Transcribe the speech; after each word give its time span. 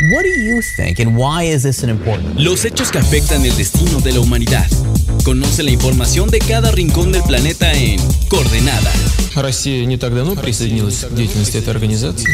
What 0.00 0.22
do 0.22 0.28
you 0.28 0.62
think 0.62 1.00
and 1.00 1.16
why 1.16 1.42
is 1.42 1.64
this 1.64 1.82
an 1.82 1.90
important? 1.90 2.38
Los 2.38 2.64
hechos 2.64 2.92
que 2.92 2.98
afectan 2.98 3.44
el 3.44 3.56
destino 3.56 3.98
de 3.98 4.12
la 4.12 4.20
humanidad. 4.20 4.64
Conoce 5.24 5.64
la 5.64 5.72
información 5.72 6.30
de 6.30 6.38
cada 6.38 6.70
rincón 6.70 7.10
del 7.10 7.24
planeta 7.24 7.72
en 7.72 7.98
Coordenada. 8.28 8.92
Россия 9.34 9.84
не 9.86 9.96
так 9.96 10.14
давно 10.14 10.36
присоединилась 10.36 11.04
к 11.04 11.10
деятельности 11.12 11.56
этой 11.56 11.70
организации. 11.70 12.30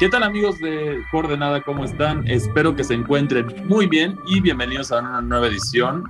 ¿Qué 0.00 0.08
tal 0.08 0.24
amigos 0.24 0.58
de 0.58 0.98
Coordenada? 1.12 1.60
¿Cómo 1.62 1.84
están? 1.84 2.26
Espero 2.26 2.74
que 2.74 2.82
se 2.82 2.94
encuentren 2.94 3.46
muy 3.68 3.86
bien 3.86 4.18
y 4.26 4.40
bienvenidos 4.40 4.90
a 4.90 4.98
una 4.98 5.20
nueva 5.22 5.46
edición 5.46 6.02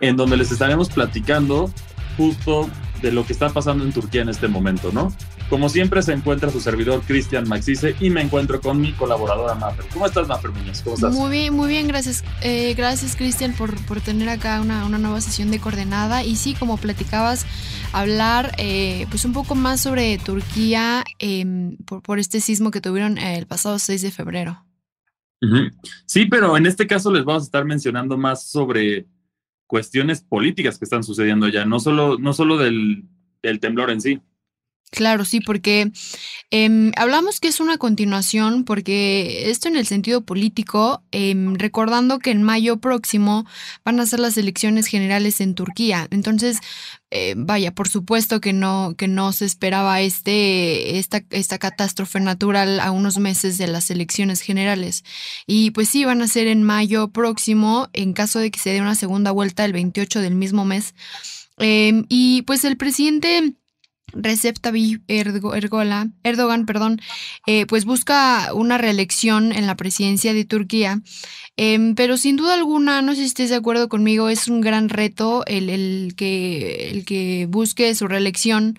en 0.00 0.16
donde 0.16 0.36
les 0.36 0.52
estaremos 0.52 0.90
platicando 0.90 1.72
justo 2.18 2.68
de 3.00 3.12
lo 3.12 3.26
que 3.26 3.32
está 3.32 3.50
pasando 3.50 3.84
en 3.84 3.92
Turquía 3.92 4.22
en 4.22 4.28
este 4.28 4.48
momento, 4.48 4.90
¿no? 4.92 5.12
Como 5.48 5.68
siempre 5.68 6.02
se 6.02 6.12
encuentra 6.12 6.50
su 6.50 6.60
servidor 6.60 7.02
Cristian 7.02 7.48
Maxice 7.48 7.96
y 8.00 8.10
me 8.10 8.20
encuentro 8.20 8.60
con 8.60 8.80
mi 8.80 8.92
colaboradora 8.92 9.54
Maffer. 9.54 9.84
¿Cómo 9.92 10.06
estás 10.06 10.28
Maffer 10.28 10.50
Muñoz? 10.52 10.82
¿Cómo 10.82 10.94
estás? 10.94 11.14
Muy 11.14 11.30
bien, 11.30 11.54
muy 11.54 11.68
bien, 11.68 11.88
gracias. 11.88 12.24
Eh, 12.42 12.74
gracias 12.74 13.16
Cristian 13.16 13.54
por, 13.54 13.74
por, 13.86 14.00
tener 14.00 14.28
acá 14.28 14.60
una, 14.60 14.86
una, 14.86 14.98
nueva 14.98 15.20
sesión 15.20 15.50
de 15.50 15.58
coordenada. 15.58 16.24
Y 16.24 16.36
sí, 16.36 16.54
como 16.54 16.76
platicabas, 16.76 17.46
hablar 17.92 18.52
eh, 18.58 19.06
pues 19.10 19.24
un 19.24 19.32
poco 19.32 19.54
más 19.54 19.80
sobre 19.80 20.18
Turquía 20.18 21.04
eh, 21.18 21.76
por, 21.84 22.02
por, 22.02 22.18
este 22.18 22.40
sismo 22.40 22.70
que 22.70 22.80
tuvieron 22.80 23.18
el 23.18 23.46
pasado 23.46 23.78
6 23.78 24.02
de 24.02 24.10
febrero. 24.10 24.64
Uh 25.42 25.46
-huh. 25.46 25.72
Sí, 26.06 26.26
pero 26.26 26.56
en 26.56 26.66
este 26.66 26.86
caso 26.86 27.10
les 27.10 27.24
vamos 27.24 27.44
a 27.44 27.46
estar 27.46 27.64
mencionando 27.64 28.16
más 28.16 28.48
sobre 28.48 29.06
cuestiones 29.70 30.20
políticas 30.20 30.78
que 30.80 30.84
están 30.84 31.04
sucediendo 31.04 31.46
allá, 31.46 31.64
no 31.64 31.78
solo, 31.78 32.18
no 32.18 32.32
solo 32.32 32.58
del, 32.58 33.04
del 33.40 33.60
temblor 33.60 33.92
en 33.92 34.00
sí. 34.00 34.20
Claro, 34.90 35.24
sí, 35.24 35.40
porque 35.40 35.92
eh, 36.50 36.90
hablamos 36.96 37.38
que 37.38 37.46
es 37.46 37.60
una 37.60 37.78
continuación, 37.78 38.64
porque 38.64 39.48
esto 39.48 39.68
en 39.68 39.76
el 39.76 39.86
sentido 39.86 40.22
político, 40.22 41.04
eh, 41.12 41.32
recordando 41.54 42.18
que 42.18 42.32
en 42.32 42.42
mayo 42.42 42.78
próximo 42.78 43.46
van 43.84 44.00
a 44.00 44.06
ser 44.06 44.18
las 44.18 44.36
elecciones 44.36 44.86
generales 44.86 45.40
en 45.40 45.54
Turquía. 45.54 46.08
Entonces, 46.10 46.58
eh, 47.12 47.34
vaya, 47.36 47.72
por 47.72 47.88
supuesto 47.88 48.40
que 48.40 48.52
no, 48.52 48.94
que 48.98 49.06
no 49.06 49.32
se 49.32 49.44
esperaba 49.44 50.00
este, 50.00 50.98
esta, 50.98 51.22
esta 51.30 51.58
catástrofe 51.58 52.18
natural 52.18 52.80
a 52.80 52.90
unos 52.90 53.18
meses 53.18 53.58
de 53.58 53.68
las 53.68 53.92
elecciones 53.92 54.40
generales. 54.40 55.04
Y 55.46 55.70
pues 55.70 55.88
sí, 55.88 56.04
van 56.04 56.20
a 56.20 56.26
ser 56.26 56.48
en 56.48 56.64
mayo 56.64 57.08
próximo, 57.12 57.88
en 57.92 58.12
caso 58.12 58.40
de 58.40 58.50
que 58.50 58.58
se 58.58 58.70
dé 58.72 58.80
una 58.80 58.96
segunda 58.96 59.30
vuelta 59.30 59.64
el 59.64 59.72
28 59.72 60.20
del 60.20 60.34
mismo 60.34 60.64
mes. 60.64 60.94
y 61.58 62.42
pues 62.42 62.64
el 62.64 62.76
presidente 62.76 63.54
Recep 64.12 64.58
Tayyip 64.58 65.02
Erdogan, 65.08 66.14
Erdogan, 66.22 66.66
perdón, 66.66 67.00
eh, 67.46 67.66
pues 67.66 67.84
busca 67.84 68.52
una 68.54 68.78
reelección 68.78 69.52
en 69.52 69.66
la 69.66 69.76
presidencia 69.76 70.34
de 70.34 70.44
Turquía, 70.44 71.00
eh, 71.56 71.92
pero 71.96 72.16
sin 72.16 72.36
duda 72.36 72.54
alguna, 72.54 73.02
no 73.02 73.12
sé 73.12 73.22
si 73.22 73.26
estés 73.26 73.50
de 73.50 73.56
acuerdo 73.56 73.88
conmigo, 73.88 74.28
es 74.28 74.48
un 74.48 74.60
gran 74.60 74.88
reto 74.88 75.44
el 75.46 76.14
que, 76.16 76.90
el 76.90 77.04
que 77.04 77.46
busque 77.48 77.94
su 77.94 78.08
reelección. 78.08 78.78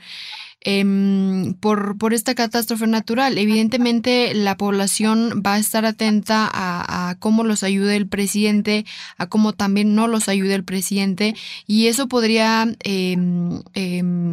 Eh, 0.63 1.55
por, 1.59 1.97
por, 1.97 2.13
esta 2.13 2.35
catástrofe 2.35 2.85
natural. 2.85 3.39
Evidentemente 3.39 4.35
la 4.35 4.57
población 4.57 5.41
va 5.43 5.55
a 5.55 5.59
estar 5.59 5.85
atenta 5.85 6.47
a, 6.53 7.15
cómo 7.17 7.43
los 7.43 7.63
ayude 7.63 7.95
el 7.95 8.07
presidente, 8.07 8.85
a 9.17 9.27
cómo 9.27 9.53
también 9.53 9.95
no 9.95 10.07
los 10.07 10.29
ayude 10.29 10.53
el 10.53 10.63
presidente 10.63 11.35
y 11.65 11.87
eso 11.87 12.07
podría 12.07 12.67
eh, 12.83 13.17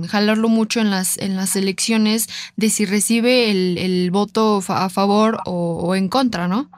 jalarlo 0.06 0.50
mucho 0.50 0.80
en 0.80 0.90
las, 0.90 1.16
en 1.16 1.34
las 1.34 1.56
elecciones 1.56 2.28
de 2.56 2.68
si 2.68 2.84
recibe 2.84 3.50
el, 3.50 3.78
el 3.78 4.10
voto 4.10 4.62
a 4.68 4.90
favor 4.90 5.38
o, 5.46 5.94
en 5.94 6.08
contra, 6.10 6.46
¿no? 6.46 6.68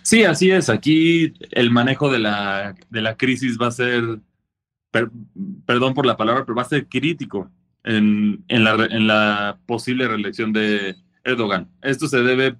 Sí, 0.00 0.24
así 0.24 0.50
es. 0.50 0.70
Aquí 0.70 1.34
el 1.50 1.70
manejo 1.70 2.10
de 2.10 2.20
la, 2.20 2.74
de 2.88 3.02
la 3.02 3.16
crisis 3.18 3.58
va 3.60 3.66
a 3.66 3.72
ser, 3.72 4.02
per, 4.90 5.10
perdón 5.66 5.92
por 5.92 6.06
la 6.06 6.16
palabra, 6.16 6.44
pero 6.46 6.56
va 6.56 6.62
a 6.62 6.68
ser 6.68 6.86
crítico 6.86 7.50
en, 7.86 8.44
en, 8.48 8.64
la, 8.64 8.74
en, 8.90 9.06
la, 9.06 9.58
posible 9.64 10.06
reelección 10.06 10.52
de 10.52 10.96
Erdogan. 11.24 11.68
Esto 11.82 12.08
se 12.08 12.18
debe, 12.18 12.56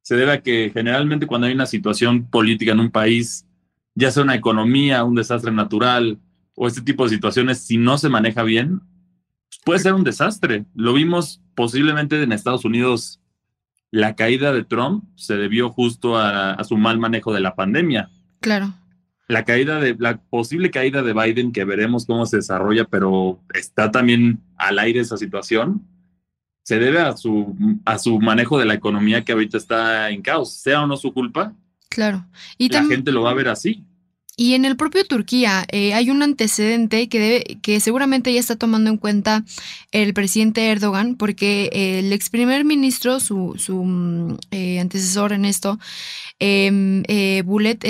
se 0.00 0.16
debe 0.16 0.32
a 0.32 0.42
que 0.42 0.70
generalmente 0.72 1.26
cuando 1.26 1.46
hay 1.46 1.52
una 1.52 1.66
situación 1.66 2.30
política 2.30 2.72
en 2.72 2.80
un 2.80 2.90
país, 2.90 3.46
ya 3.94 4.10
sea 4.10 4.22
una 4.22 4.36
economía, 4.36 5.04
un 5.04 5.16
desastre 5.16 5.52
natural 5.52 6.18
o 6.54 6.68
este 6.68 6.80
tipo 6.80 7.04
de 7.04 7.10
situaciones, 7.10 7.58
si 7.58 7.76
no 7.76 7.98
se 7.98 8.08
maneja 8.08 8.42
bien, 8.44 8.80
puede 9.64 9.80
ser 9.80 9.94
un 9.94 10.04
desastre. 10.04 10.64
Lo 10.74 10.94
vimos 10.94 11.42
posiblemente 11.54 12.22
en 12.22 12.32
Estados 12.32 12.64
Unidos. 12.64 13.20
La 13.90 14.14
caída 14.14 14.52
de 14.52 14.64
Trump 14.64 15.04
se 15.16 15.36
debió 15.36 15.70
justo 15.70 16.16
a 16.16 16.62
su 16.64 16.78
mal 16.78 16.98
manejo 16.98 17.34
de 17.34 17.40
la 17.40 17.54
pandemia. 17.54 18.10
Claro 18.40 18.74
la 19.32 19.44
caída 19.44 19.80
de 19.80 19.96
la 19.98 20.18
posible 20.18 20.70
caída 20.70 21.02
de 21.02 21.14
Biden 21.14 21.52
que 21.52 21.64
veremos 21.64 22.06
cómo 22.06 22.26
se 22.26 22.36
desarrolla, 22.36 22.84
pero 22.84 23.40
está 23.54 23.90
también 23.90 24.40
al 24.56 24.78
aire 24.78 25.00
esa 25.00 25.16
situación. 25.16 25.86
Se 26.64 26.78
debe 26.78 27.00
a 27.00 27.16
su 27.16 27.56
a 27.84 27.98
su 27.98 28.20
manejo 28.20 28.58
de 28.58 28.66
la 28.66 28.74
economía 28.74 29.24
que 29.24 29.32
ahorita 29.32 29.56
está 29.56 30.10
en 30.10 30.22
caos, 30.22 30.52
sea 30.52 30.82
o 30.82 30.86
no 30.86 30.96
su 30.96 31.12
culpa. 31.12 31.54
Claro. 31.88 32.26
Y 32.56 32.68
la 32.68 32.84
gente 32.84 33.12
lo 33.12 33.22
va 33.22 33.30
a 33.30 33.34
ver 33.34 33.48
así. 33.48 33.84
Y 34.34 34.54
en 34.54 34.64
el 34.64 34.76
propio 34.76 35.04
Turquía 35.04 35.66
eh, 35.70 35.92
hay 35.92 36.08
un 36.08 36.22
antecedente 36.22 37.08
que, 37.08 37.20
debe, 37.20 37.44
que 37.60 37.80
seguramente 37.80 38.32
ya 38.32 38.40
está 38.40 38.56
tomando 38.56 38.88
en 38.88 38.96
cuenta 38.96 39.44
el 39.90 40.14
presidente 40.14 40.70
Erdogan, 40.70 41.16
porque 41.16 41.68
el 41.72 42.10
ex 42.12 42.30
primer 42.30 42.64
ministro, 42.64 43.20
su, 43.20 43.54
su 43.58 44.38
eh, 44.50 44.80
antecesor 44.80 45.34
en 45.34 45.44
esto, 45.44 45.78
eh, 46.44 47.02
eh, 47.06 47.42
Bulet 47.46 47.84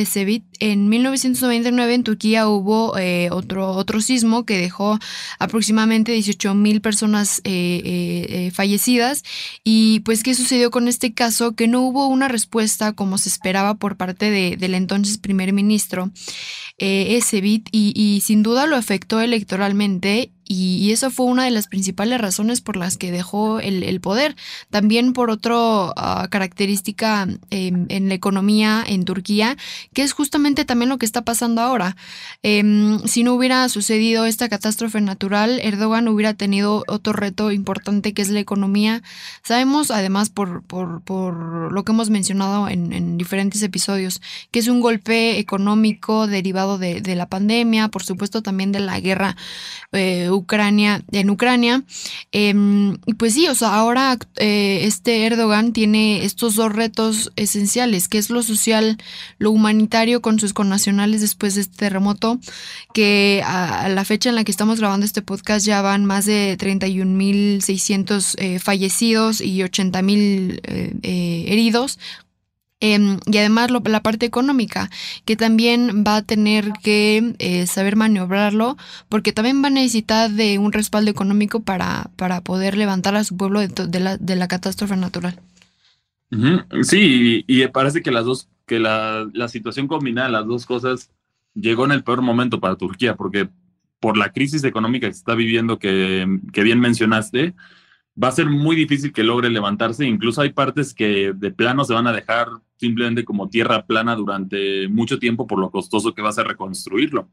en 0.60 0.88
1999 0.90 1.94
en 1.94 2.04
Turquía 2.04 2.48
hubo 2.48 2.98
eh, 2.98 3.30
otro, 3.32 3.70
otro 3.70 4.02
sismo 4.02 4.44
que 4.44 4.58
dejó 4.58 4.98
aproximadamente 5.38 6.12
18 6.12 6.54
mil 6.54 6.82
personas 6.82 7.40
eh, 7.44 8.50
fallecidas. 8.54 9.24
Y 9.64 10.00
pues, 10.00 10.22
¿qué 10.22 10.34
sucedió 10.34 10.70
con 10.70 10.86
este 10.86 11.14
caso? 11.14 11.56
Que 11.56 11.66
no 11.66 11.80
hubo 11.80 12.08
una 12.08 12.28
respuesta 12.28 12.92
como 12.92 13.16
se 13.16 13.30
esperaba 13.30 13.76
por 13.76 13.96
parte 13.96 14.30
de, 14.30 14.58
del 14.58 14.74
entonces 14.74 15.16
primer 15.16 15.54
ministro 15.54 16.10
eh, 16.78 17.16
Esevit 17.16 17.68
y, 17.72 17.92
y 17.94 18.20
sin 18.22 18.42
duda 18.42 18.66
lo 18.66 18.76
afectó 18.76 19.20
electoralmente 19.20 20.32
y, 20.52 20.92
eso 20.92 21.10
fue 21.10 21.26
una 21.26 21.44
de 21.44 21.50
las 21.50 21.66
principales 21.66 22.20
razones 22.20 22.60
por 22.60 22.76
las 22.76 22.98
que 22.98 23.10
dejó 23.10 23.60
el, 23.60 24.00
poder. 24.00 24.36
También 24.70 25.12
por 25.12 25.30
otra 25.30 25.54
uh, 25.56 26.28
característica 26.28 27.26
eh, 27.50 27.72
en 27.88 28.08
la 28.08 28.14
economía 28.14 28.84
en 28.86 29.04
Turquía, 29.04 29.56
que 29.94 30.02
es 30.02 30.12
justamente 30.12 30.64
también 30.64 30.90
lo 30.90 30.98
que 30.98 31.06
está 31.06 31.22
pasando 31.22 31.62
ahora. 31.62 31.96
Eh, 32.42 32.98
si 33.06 33.22
no 33.22 33.34
hubiera 33.34 33.68
sucedido 33.68 34.26
esta 34.26 34.48
catástrofe 34.48 35.00
natural, 35.00 35.58
Erdogan 35.62 36.08
hubiera 36.08 36.34
tenido 36.34 36.84
otro 36.86 37.12
reto 37.12 37.52
importante 37.52 38.12
que 38.12 38.22
es 38.22 38.28
la 38.28 38.40
economía. 38.40 39.02
Sabemos 39.42 39.90
además 39.90 40.28
por, 40.30 40.62
por, 40.62 41.00
por 41.02 41.72
lo 41.72 41.84
que 41.84 41.92
hemos 41.92 42.10
mencionado 42.10 42.68
en, 42.68 42.92
en, 42.92 43.16
diferentes 43.16 43.62
episodios, 43.62 44.20
que 44.50 44.58
es 44.58 44.68
un 44.68 44.80
golpe 44.80 45.38
económico 45.38 46.26
derivado 46.26 46.76
de, 46.76 47.00
de 47.00 47.14
la 47.14 47.26
pandemia, 47.26 47.88
por 47.88 48.02
supuesto 48.02 48.42
también 48.42 48.72
de 48.72 48.80
la 48.80 49.00
guerra. 49.00 49.36
Eh, 49.92 50.28
Ucrania, 50.42 51.02
en 51.12 51.30
Ucrania. 51.30 51.82
Eh, 52.32 52.54
y 53.06 53.14
pues 53.14 53.34
sí, 53.34 53.48
o 53.48 53.54
sea, 53.54 53.74
ahora 53.74 54.18
eh, 54.36 54.80
este 54.84 55.24
Erdogan 55.24 55.72
tiene 55.72 56.24
estos 56.24 56.56
dos 56.56 56.72
retos 56.72 57.32
esenciales, 57.36 58.08
que 58.08 58.18
es 58.18 58.30
lo 58.30 58.42
social, 58.42 58.98
lo 59.38 59.50
humanitario 59.50 60.20
con 60.20 60.38
sus 60.38 60.52
connacionales 60.52 61.20
después 61.20 61.54
de 61.54 61.62
este 61.62 61.76
terremoto, 61.76 62.38
que 62.92 63.42
a, 63.44 63.88
la 63.88 64.04
fecha 64.04 64.28
en 64.28 64.34
la 64.34 64.44
que 64.44 64.52
estamos 64.52 64.78
grabando 64.80 65.06
este 65.06 65.22
podcast 65.22 65.64
ya 65.64 65.80
van 65.82 66.04
más 66.04 66.26
de 66.26 66.56
31.600 66.58 68.34
eh, 68.38 68.58
fallecidos 68.58 69.40
y 69.40 69.58
80.000 69.58 70.60
eh, 70.62 71.44
heridos, 71.48 71.98
eh, 72.82 73.16
y 73.26 73.38
además 73.38 73.70
lo, 73.70 73.80
la 73.86 74.02
parte 74.02 74.26
económica, 74.26 74.90
que 75.24 75.36
también 75.36 76.02
va 76.04 76.16
a 76.16 76.22
tener 76.22 76.72
que 76.82 77.34
eh, 77.38 77.66
saber 77.68 77.94
maniobrarlo, 77.94 78.76
porque 79.08 79.32
también 79.32 79.62
va 79.62 79.68
a 79.68 79.70
necesitar 79.70 80.30
de 80.32 80.58
un 80.58 80.72
respaldo 80.72 81.08
económico 81.08 81.60
para, 81.60 82.10
para 82.16 82.40
poder 82.40 82.76
levantar 82.76 83.14
a 83.14 83.22
su 83.22 83.36
pueblo 83.36 83.60
de, 83.60 84.00
la, 84.00 84.16
de 84.16 84.34
la, 84.34 84.48
catástrofe 84.48 84.96
natural. 84.96 85.38
Sí, 86.82 87.44
y, 87.46 87.62
y, 87.62 87.66
parece 87.68 88.02
que 88.02 88.10
las 88.10 88.24
dos, 88.24 88.48
que 88.66 88.80
la, 88.80 89.28
la 89.32 89.46
situación 89.46 89.86
combinada, 89.86 90.28
las 90.28 90.46
dos 90.46 90.66
cosas, 90.66 91.10
llegó 91.54 91.84
en 91.84 91.92
el 91.92 92.02
peor 92.02 92.20
momento 92.20 92.58
para 92.58 92.74
Turquía, 92.74 93.14
porque 93.14 93.48
por 94.00 94.16
la 94.16 94.32
crisis 94.32 94.64
económica 94.64 95.06
que 95.06 95.14
se 95.14 95.20
está 95.20 95.36
viviendo, 95.36 95.78
que, 95.78 96.26
que 96.52 96.62
bien 96.64 96.80
mencionaste, 96.80 97.54
va 98.20 98.28
a 98.28 98.32
ser 98.32 98.48
muy 98.48 98.76
difícil 98.76 99.12
que 99.12 99.22
logre 99.22 99.50
levantarse. 99.50 100.06
Incluso 100.06 100.40
hay 100.40 100.52
partes 100.52 100.94
que 100.94 101.32
de 101.34 101.50
plano 101.50 101.84
se 101.84 101.94
van 101.94 102.06
a 102.06 102.12
dejar 102.12 102.48
simplemente 102.76 103.24
como 103.24 103.48
tierra 103.48 103.86
plana 103.86 104.16
durante 104.16 104.88
mucho 104.88 105.18
tiempo 105.18 105.46
por 105.46 105.58
lo 105.58 105.70
costoso 105.70 106.14
que 106.14 106.22
va 106.22 106.30
a 106.30 106.32
ser 106.32 106.46
reconstruirlo. 106.46 107.28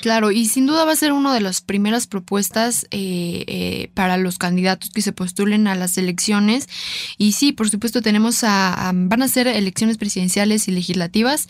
Claro, 0.00 0.30
y 0.30 0.46
sin 0.46 0.66
duda 0.66 0.84
va 0.84 0.92
a 0.92 0.96
ser 0.96 1.10
una 1.10 1.34
de 1.34 1.40
las 1.40 1.60
primeras 1.60 2.06
propuestas 2.06 2.86
eh, 2.92 3.44
eh, 3.48 3.90
para 3.92 4.16
los 4.16 4.38
candidatos 4.38 4.90
que 4.90 5.02
se 5.02 5.12
postulen 5.12 5.66
a 5.66 5.74
las 5.74 5.98
elecciones. 5.98 6.68
Y 7.18 7.32
sí, 7.32 7.50
por 7.50 7.68
supuesto, 7.68 8.02
tenemos 8.02 8.44
a, 8.44 8.92
van 8.94 9.22
a 9.22 9.28
ser 9.28 9.48
elecciones 9.48 9.98
presidenciales 9.98 10.68
y 10.68 10.70
legislativas. 10.70 11.48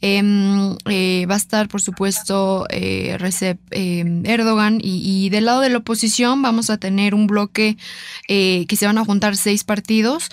Em, 0.00 0.76
eh, 0.88 1.26
va 1.30 1.34
a 1.34 1.38
estar, 1.38 1.68
por 1.68 1.80
supuesto, 1.80 2.66
Recep 2.70 3.60
em, 3.70 4.26
Erdogan. 4.26 4.80
Y, 4.82 5.26
y, 5.26 5.28
del 5.30 5.44
lado 5.44 5.60
de 5.60 5.70
la 5.70 5.78
oposición 5.78 6.42
vamos 6.42 6.70
a 6.70 6.78
tener 6.78 7.14
un 7.14 7.28
bloque 7.28 7.76
que 8.26 8.76
se 8.76 8.86
van 8.86 8.98
a 8.98 9.04
juntar 9.04 9.36
seis 9.36 9.62
partidos. 9.64 10.28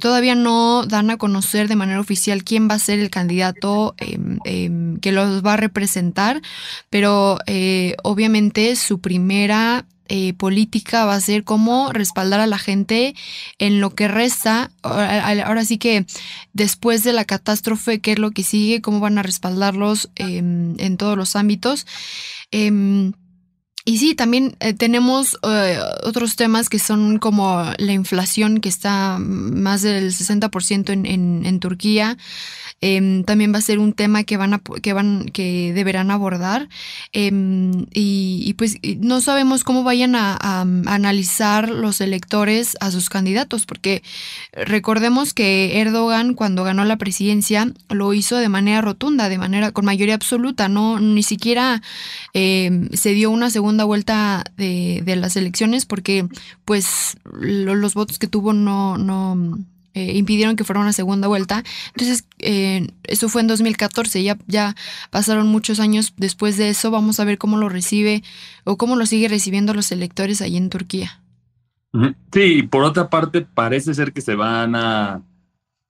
todavía 0.00 0.34
no 0.34 0.84
dan 0.86 1.10
a 1.10 1.16
conocer 1.16 1.68
de 1.68 1.76
manera 1.76 2.00
oficial 2.00 2.44
quién 2.44 2.68
va 2.68 2.74
a 2.74 2.78
ser 2.78 2.98
el 2.98 3.10
candidato 3.10 3.94
em, 3.98 4.98
que 5.00 5.12
los 5.12 5.44
va 5.44 5.54
a 5.54 5.56
representar 5.56 6.41
pero 6.90 7.38
eh, 7.46 7.96
obviamente 8.02 8.76
su 8.76 9.00
primera 9.00 9.86
eh, 10.08 10.34
política 10.34 11.06
va 11.06 11.14
a 11.14 11.20
ser 11.20 11.42
cómo 11.42 11.90
respaldar 11.90 12.40
a 12.40 12.46
la 12.46 12.58
gente 12.58 13.14
en 13.58 13.80
lo 13.80 13.94
que 13.94 14.08
resta. 14.08 14.70
Ahora, 14.82 15.64
sí 15.64 15.78
que 15.78 16.04
después 16.52 17.02
de 17.02 17.14
la 17.14 17.24
catástrofe, 17.24 18.00
¿qué 18.00 18.12
es 18.12 18.18
lo 18.18 18.30
que 18.32 18.42
sigue? 18.42 18.82
¿Cómo 18.82 19.00
van 19.00 19.16
a 19.16 19.22
respaldarlos 19.22 20.10
em, 20.16 20.74
en 20.78 20.98
todos 20.98 21.16
los 21.16 21.34
ámbitos? 21.34 21.86
Em, 22.50 23.14
y 23.84 23.98
sí, 23.98 24.14
también 24.14 24.56
eh, 24.60 24.72
tenemos 24.72 25.38
otros 26.04 26.36
temas 26.36 26.68
que 26.68 26.78
son 26.78 27.18
como 27.18 27.64
la 27.78 27.92
inflación 27.92 28.60
que 28.60 28.68
está 28.68 29.18
más 29.18 29.82
del 29.82 30.12
60% 30.12 30.90
en, 30.90 31.06
en, 31.06 31.46
en 31.46 31.60
Turquía. 31.60 32.16
Em, 32.84 33.22
también 33.22 33.54
va 33.54 33.58
a 33.58 33.62
ser 33.62 33.78
un 33.78 33.92
tema 33.92 34.24
que 34.24 34.36
van 34.36 34.54
a, 34.54 34.58
que 34.58 34.92
van, 34.92 35.26
que 35.26 35.72
deberán 35.72 36.10
abordar. 36.10 36.68
Em, 37.12 37.86
y, 37.94 38.52
pues 38.54 38.76
no 38.98 39.20
sabemos 39.20 39.62
cómo 39.62 39.84
vayan 39.84 40.16
a, 40.16 40.36
analizar 40.86 41.70
los 41.70 42.00
electores 42.00 42.76
a 42.80 42.90
sus 42.90 43.08
candidatos, 43.08 43.66
porque 43.66 44.02
recordemos 44.52 45.32
que 45.32 45.80
Erdogan, 45.80 46.34
cuando 46.34 46.64
ganó 46.64 46.84
la 46.84 46.96
presidencia, 46.96 47.72
lo 47.88 48.14
hizo 48.14 48.36
de 48.36 48.48
manera 48.48 48.80
rotunda, 48.80 49.28
de 49.28 49.38
manera 49.38 49.70
con 49.70 49.84
mayoría 49.84 50.16
absoluta, 50.16 50.68
no 50.68 50.98
ni 50.98 51.22
siquiera 51.22 51.82
em, 52.32 52.88
se 52.90 53.10
dio 53.10 53.30
una 53.30 53.50
segunda 53.50 53.71
vuelta 53.84 54.44
de, 54.56 55.02
de 55.04 55.16
las 55.16 55.36
elecciones, 55.36 55.86
porque 55.86 56.28
pues 56.64 57.16
los 57.24 57.94
votos 57.94 58.18
que 58.18 58.28
tuvo 58.28 58.52
no, 58.52 58.98
no 58.98 59.58
eh, 59.94 60.16
impidieron 60.16 60.56
que 60.56 60.64
fuera 60.64 60.80
una 60.80 60.94
segunda 60.94 61.28
vuelta. 61.28 61.62
Entonces, 61.88 62.24
eh, 62.38 62.88
eso 63.04 63.28
fue 63.28 63.42
en 63.42 63.48
2014, 63.48 64.22
ya, 64.22 64.38
ya 64.46 64.74
pasaron 65.10 65.48
muchos 65.48 65.80
años 65.80 66.14
después 66.16 66.56
de 66.56 66.70
eso, 66.70 66.90
vamos 66.90 67.20
a 67.20 67.24
ver 67.24 67.36
cómo 67.36 67.58
lo 67.58 67.68
recibe 67.68 68.22
o 68.64 68.78
cómo 68.78 68.96
lo 68.96 69.04
sigue 69.04 69.28
recibiendo 69.28 69.74
los 69.74 69.92
electores 69.92 70.40
ahí 70.40 70.56
en 70.56 70.70
Turquía. 70.70 71.20
Sí, 72.32 72.62
por 72.62 72.84
otra 72.84 73.10
parte, 73.10 73.42
parece 73.42 73.92
ser 73.92 74.14
que 74.14 74.22
se 74.22 74.34
van 74.34 74.74
a, 74.74 75.20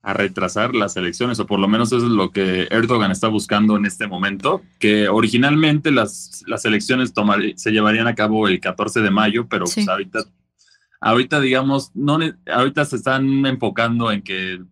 a 0.03 0.15
retrasar 0.15 0.75
las 0.75 0.97
elecciones, 0.97 1.39
o 1.39 1.47
por 1.47 1.61
lo 1.61 1.69
menos 1.69 1.93
eso 1.93 2.05
es 2.05 2.13
lo 2.13 2.31
que 2.31 2.67
Erdogan 2.71 3.13
está 3.13 3.29
buscando 3.29 3.77
en 3.77 3.87
este 3.87 4.09
momento, 4.09 4.63
que 4.81 5.09
originalmente 5.09 5.93
las, 5.93 6.43
las 6.47 6.65
elecciones 6.65 7.13
se 7.55 7.71
llevarían 7.71 8.09
a 8.09 8.15
cabo 8.15 8.49
el 8.49 8.59
14 8.59 9.01
de 9.01 9.11
mayo, 9.11 9.47
pero 9.49 9.65
pues 9.65 9.89
ahorita 9.89 10.25
Ahorita, 11.05 11.41
digamos, 11.41 11.91
no, 11.95 12.21
ahorita 12.47 12.85
se 12.85 12.95
están 12.95 13.45
enfocando 13.45 14.13
en 14.13 14.23
que 14.23 14.63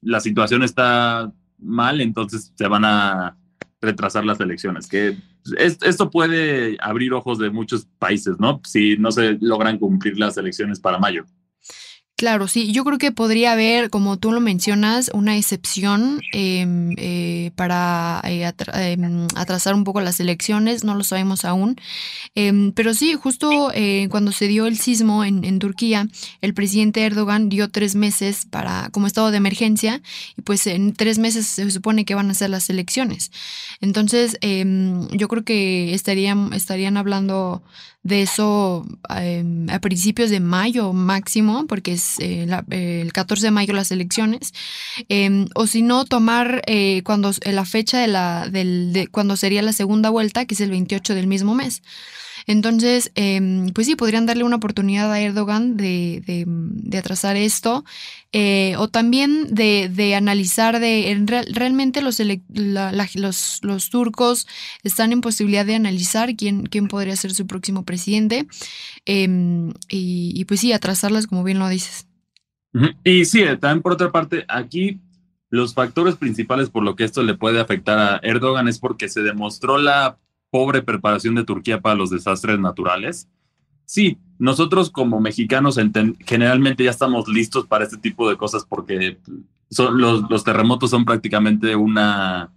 la 0.00 0.20
situación 0.20 0.62
está 0.62 1.30
mal, 1.58 2.00
entonces 2.00 2.50
se 2.56 2.66
van 2.66 2.86
a 2.86 3.36
retrasar 3.82 4.24
las 4.24 4.40
elecciones, 4.40 4.86
que 4.86 5.18
esto 5.58 6.10
puede 6.10 6.78
abrir 6.80 7.12
ojos 7.12 7.38
de 7.38 7.50
muchos 7.50 7.86
países, 7.98 8.36
¿no? 8.40 8.62
Si 8.64 8.96
no 8.96 9.12
se 9.12 9.36
logran 9.42 9.78
cumplir 9.78 10.18
las 10.18 10.38
elecciones 10.38 10.80
para 10.80 10.98
mayo. 10.98 11.26
Claro, 12.16 12.48
sí, 12.48 12.72
yo 12.72 12.82
creo 12.82 12.96
que 12.96 13.12
podría 13.12 13.52
haber, 13.52 13.90
como 13.90 14.16
tú 14.16 14.32
lo 14.32 14.40
mencionas, 14.40 15.10
una 15.12 15.36
excepción 15.36 16.22
em, 16.32 16.94
eh, 16.96 17.50
para 17.56 18.22
eh, 18.24 18.50
em, 18.72 19.26
atrasar 19.34 19.74
un 19.74 19.84
poco 19.84 20.00
las 20.00 20.18
elecciones, 20.18 20.82
no 20.82 20.94
lo 20.94 21.04
sabemos 21.04 21.44
aún. 21.44 21.76
Em, 22.34 22.72
pero 22.72 22.94
sí, 22.94 23.12
justo 23.12 23.70
eh, 23.74 24.08
cuando 24.10 24.32
se 24.32 24.48
dio 24.48 24.66
el 24.66 24.78
sismo 24.78 25.24
en, 25.24 25.58
Turquía, 25.58 26.08
el 26.40 26.54
presidente 26.54 27.04
Erdogan 27.04 27.50
dio 27.50 27.68
tres 27.68 27.94
meses 27.94 28.46
para 28.46 28.88
como 28.92 29.06
estado 29.06 29.30
de 29.30 29.36
emergencia 29.36 30.00
y 30.38 30.42
pues 30.42 30.66
en 30.66 30.94
tres 30.94 31.18
meses 31.18 31.46
se 31.46 31.70
supone 31.70 32.06
que 32.06 32.14
van 32.14 32.30
a 32.30 32.34
ser 32.34 32.48
las 32.48 32.70
elecciones. 32.70 33.30
Entonces, 33.82 34.38
yo 34.40 35.28
creo 35.28 35.44
que 35.44 35.92
estarían, 35.92 36.54
estarían 36.54 36.96
hablando 36.96 37.62
de 38.06 38.22
eso 38.22 38.86
em, 39.10 39.68
a 39.68 39.80
principios 39.80 40.30
de 40.30 40.38
mayo 40.38 40.92
máximo, 40.92 41.66
porque 41.66 41.92
es 41.94 42.20
eh, 42.20 42.46
el 42.70 43.12
14 43.12 43.46
de 43.46 43.50
mayo 43.50 43.74
las 43.74 43.90
elecciones, 43.90 44.54
em, 45.08 45.46
o 45.54 45.66
si 45.66 45.82
no, 45.82 46.04
tomar 46.04 46.62
eh, 46.66 47.02
cuando 47.04 47.32
la 47.44 47.64
fecha 47.64 47.98
de 47.98 48.06
la, 48.06 48.48
del, 48.48 48.92
de, 48.92 49.08
cuando 49.08 49.36
sería 49.36 49.60
la 49.62 49.72
segunda 49.72 50.10
vuelta, 50.10 50.44
que 50.44 50.54
es 50.54 50.60
el 50.60 50.70
28 50.70 51.14
del 51.14 51.26
mismo 51.26 51.54
mes. 51.54 51.82
Entonces, 52.46 53.10
em, 53.16 53.70
pues 53.70 53.88
sí, 53.88 53.96
podrían 53.96 54.24
darle 54.24 54.44
una 54.44 54.56
oportunidad 54.56 55.12
a 55.12 55.20
Erdogan 55.20 55.76
de, 55.76 56.22
de, 56.26 56.98
atrasar 56.98 57.36
esto, 57.36 57.84
eh, 58.32 58.74
o 58.78 58.88
también 58.88 59.54
de, 59.54 59.90
de 59.92 60.14
analizar 60.14 60.78
de 60.78 61.44
realmente 61.52 62.00
los, 62.02 62.20
los, 62.20 63.60
los, 63.62 63.90
turcos 63.90 64.46
están 64.84 65.12
en 65.12 65.20
posibilidad 65.20 65.66
de 65.66 65.74
analizar 65.74 66.36
quién, 66.36 66.66
quién 66.66 66.88
podría 66.88 67.16
ser 67.16 67.34
su 67.34 67.46
próximo 67.46 67.84
presidente, 67.84 68.46
em, 69.04 69.70
y, 69.88 70.32
y 70.34 70.44
pues 70.44 70.60
sí, 70.60 70.72
atrasarlas 70.72 71.26
como 71.26 71.42
bien 71.42 71.58
lo 71.58 71.68
dices. 71.68 72.06
Y 73.04 73.24
sí, 73.24 73.42
también 73.60 73.82
por 73.82 73.92
otra 73.92 74.12
parte, 74.12 74.44
aquí 74.48 75.00
los 75.48 75.74
factores 75.74 76.16
principales 76.16 76.70
por 76.70 76.82
lo 76.82 76.94
que 76.94 77.04
esto 77.04 77.22
le 77.22 77.34
puede 77.34 77.60
afectar 77.60 77.98
a 77.98 78.20
Erdogan 78.22 78.68
es 78.68 78.78
porque 78.78 79.08
se 79.08 79.22
demostró 79.22 79.78
la 79.78 80.18
pobre 80.56 80.80
preparación 80.80 81.34
de 81.34 81.44
Turquía 81.44 81.82
para 81.82 81.94
los 81.94 82.08
desastres 82.08 82.58
naturales. 82.58 83.28
Sí, 83.84 84.16
nosotros 84.38 84.90
como 84.90 85.20
mexicanos 85.20 85.78
generalmente 86.24 86.82
ya 86.82 86.90
estamos 86.90 87.28
listos 87.28 87.66
para 87.66 87.84
este 87.84 87.98
tipo 87.98 88.26
de 88.26 88.38
cosas 88.38 88.64
porque 88.66 89.18
los, 89.78 90.44
terremotos 90.44 90.88
son 90.88 91.04
prácticamente 91.04 91.76
una, 91.76 92.54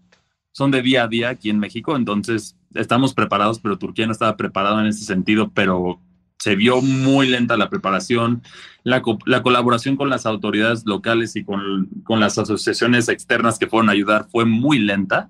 son 0.54 0.72
de 0.72 0.82
día 0.82 1.04
a 1.04 1.08
día 1.10 1.28
aquí 1.28 1.50
en 1.50 1.60
México, 1.60 1.98
entonces 1.98 2.56
estamos 2.74 3.14
preparados, 3.14 3.60
pero 3.60 3.78
Turquía 3.78 4.06
no 4.06 4.14
estaba 4.14 4.38
preparado 4.38 4.80
en 4.80 4.88
ese 4.88 5.04
sentido, 5.04 5.52
pero 5.54 6.00
se 6.38 6.56
vio 6.56 6.82
muy 6.82 7.28
lenta 7.28 7.58
la 7.58 7.70
preparación, 7.70 8.44
la, 8.84 9.02
colaboración 9.02 9.98
con 9.98 10.10
las 10.10 10.26
autoridades 10.26 10.86
locales 10.86 11.36
y 11.36 11.44
con, 11.44 11.90
con, 12.06 12.22
las 12.22 12.38
asociaciones 12.38 13.10
externas 13.10 13.60
que 13.60 13.68
fueron 13.68 13.90
a 13.90 13.92
ayudar 13.92 14.30
fue 14.32 14.46
muy 14.46 14.80
lenta 14.80 15.30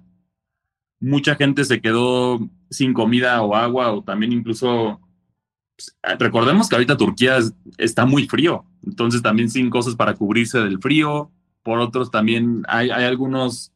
mucha 1.00 1.36
gente 1.36 1.65
se 1.65 1.82
quedó 1.82 2.39
sin 2.70 2.94
comida 2.94 3.41
o 3.41 3.56
agua 3.56 3.91
o 3.91 4.03
también 4.03 4.34
incluso 4.34 5.00
pues, 5.75 5.98
recordemos 6.20 6.68
que 6.68 6.75
ahorita 6.75 6.98
Turquía 6.98 7.39
está 7.77 8.06
muy 8.06 8.27
frío, 8.27 8.65
entonces 8.86 9.22
también 9.22 9.50
sin 9.50 9.70
cosas 9.70 9.96
para 9.96 10.13
cubrirse 10.15 10.60
del 10.60 10.79
frío. 10.79 11.32
Por 11.63 11.79
otros 11.79 12.12
también 12.12 12.63
hay, 12.68 12.89
hay 12.89 13.06
algunos 13.06 13.72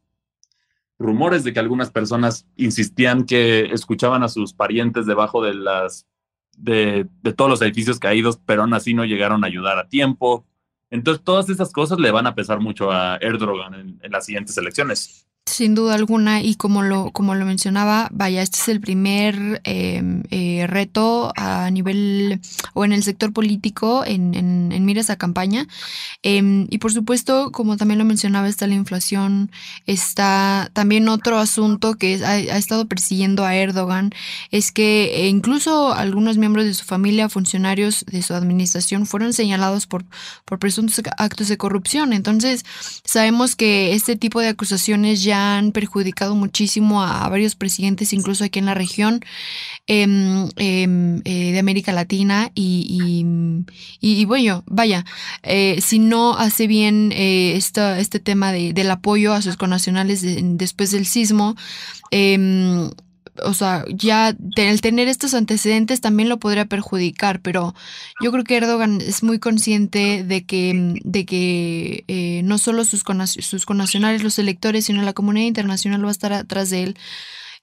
rumores 1.00 1.44
de 1.44 1.54
que 1.54 1.60
algunas 1.60 1.92
personas 1.92 2.46
insistían 2.56 3.26
que 3.26 3.66
escuchaban 3.72 4.24
a 4.24 4.30
sus 4.30 4.54
parientes 4.54 5.06
debajo 5.06 5.44
de 5.44 5.54
las 5.54 6.08
de, 6.58 7.08
de, 7.22 7.34
todos 7.34 7.50
los 7.50 7.62
edificios 7.62 8.00
caídos, 8.00 8.40
pero 8.46 8.62
aún 8.62 8.74
así 8.74 8.94
no 8.94 9.06
llegaron 9.06 9.44
a 9.44 9.48
ayudar 9.48 9.80
a 9.80 9.90
tiempo. 9.90 10.46
Entonces, 10.92 11.24
todas 11.24 11.50
esas 11.50 11.72
cosas 11.72 12.00
le 12.00 12.12
van 12.12 12.28
a 12.28 12.36
pesar 12.36 12.60
mucho 12.60 12.92
a 12.92 13.18
Erdogan 13.18 13.98
en 14.02 14.12
las 14.12 14.26
siguientes 14.26 14.58
elecciones. 14.58 15.26
Sin 15.46 15.76
duda 15.76 15.96
alguna, 15.96 16.42
y 16.42 16.56
como 16.56 16.84
lo, 16.84 17.12
como 17.12 17.36
lo 17.36 17.46
mencionaba, 17.46 18.08
vaya, 18.14 18.42
este 18.42 18.60
es 18.60 18.70
el 18.70 18.80
primer 18.80 19.62
em, 19.66 20.24
eh, 20.32 20.66
reto 20.68 21.34
a 21.36 21.70
nivel 21.70 22.40
o 22.74 22.86
en 22.86 22.94
el 22.94 23.04
sector 23.04 23.34
político 23.34 24.06
en, 24.06 24.36
en, 24.36 24.72
en 24.72 24.86
mira 24.86 25.02
esa 25.02 25.18
campaña. 25.18 25.68
Em, 26.24 26.66
y 26.70 26.78
por 26.78 26.94
supuesto, 26.94 27.52
como 27.52 27.76
también 27.76 28.00
lo 28.00 28.06
mencionaba, 28.06 28.48
está 28.48 28.68
la 28.68 28.76
inflación, 28.76 29.52
está 29.86 30.72
también 30.72 31.10
otro 31.10 31.38
asunto 31.38 31.96
que 31.96 32.24
ha, 32.24 32.32
ha, 32.32 32.58
estado 32.58 32.88
persiguiendo 32.88 33.44
a 33.44 33.54
Erdogan, 33.54 34.12
es 34.50 34.72
que 34.72 35.26
eh, 35.26 35.28
incluso 35.28 35.94
algunos 35.94 36.38
miembros 36.38 36.64
de 36.66 36.74
su 36.74 36.86
familia, 36.86 37.28
funcionarios 37.28 38.06
de 38.06 38.22
su 38.22 38.34
administración, 38.34 39.06
fueron 39.06 39.34
señalados 39.34 39.88
por, 39.88 40.06
por 40.46 40.58
presuntos 40.58 41.02
actos 41.18 41.50
de 41.50 41.58
corrupción. 41.58 42.14
Entonces, 42.14 42.64
sabemos 43.04 43.58
que 43.58 43.94
este 43.94 44.16
tipo 44.16 44.40
de 44.40 44.48
acusaciones 44.48 45.22
ya 45.22 45.33
han 45.34 45.72
perjudicado 45.72 46.36
muchísimo 46.36 47.04
a, 47.04 47.28
varios 47.30 47.56
presidentes, 47.56 48.14
incluso 48.14 48.44
aquí 48.44 48.60
en 48.60 48.66
la 48.66 48.74
región 48.74 49.22
em, 49.88 50.50
em, 50.58 51.22
eh, 51.26 51.52
de 51.52 51.60
América 51.60 51.92
Latina. 51.92 52.52
Y, 52.56 53.26
y, 54.00 54.26
bueno, 54.26 54.64
vaya, 54.68 55.06
eh, 55.44 55.80
si 55.82 56.00
no 56.00 56.38
hace 56.38 56.68
bien 56.68 57.12
eh, 57.14 57.56
este 57.56 58.20
tema 58.20 58.52
de, 58.52 58.74
del 58.74 58.92
apoyo 58.92 59.34
a 59.34 59.42
sus 59.42 59.58
connacionales 59.58 60.24
después 60.58 60.92
del 60.92 61.06
sismo, 61.06 61.56
em, 62.12 62.90
o 63.42 63.54
sea, 63.54 63.86
ya 63.90 64.36
el 64.56 64.82
tener 64.82 65.08
estos 65.08 65.34
antecedentes 65.34 66.02
también 66.02 66.30
lo 66.30 66.40
podría 66.40 66.66
perjudicar, 66.66 67.42
pero 67.42 67.74
yo 68.22 68.32
creo 68.32 68.44
que 68.44 68.58
Erdogan 68.58 69.02
es 69.02 69.24
muy 69.24 69.40
consciente 69.40 70.24
de 70.24 70.46
que, 70.46 71.00
de 71.04 71.26
que 71.26 72.04
eh, 72.08 72.42
no 72.44 72.58
solo 72.58 72.86
sus, 72.86 73.04
sus 73.40 73.66
connacionales, 73.66 74.24
los 74.24 74.40
electores, 74.40 74.86
sino 74.86 75.02
la 75.02 75.14
comunidad 75.14 75.48
internacional 75.48 76.04
va 76.04 76.10
a 76.10 76.12
estar 76.12 76.34
atrás 76.34 76.70
de 76.70 76.84
él. 76.84 76.98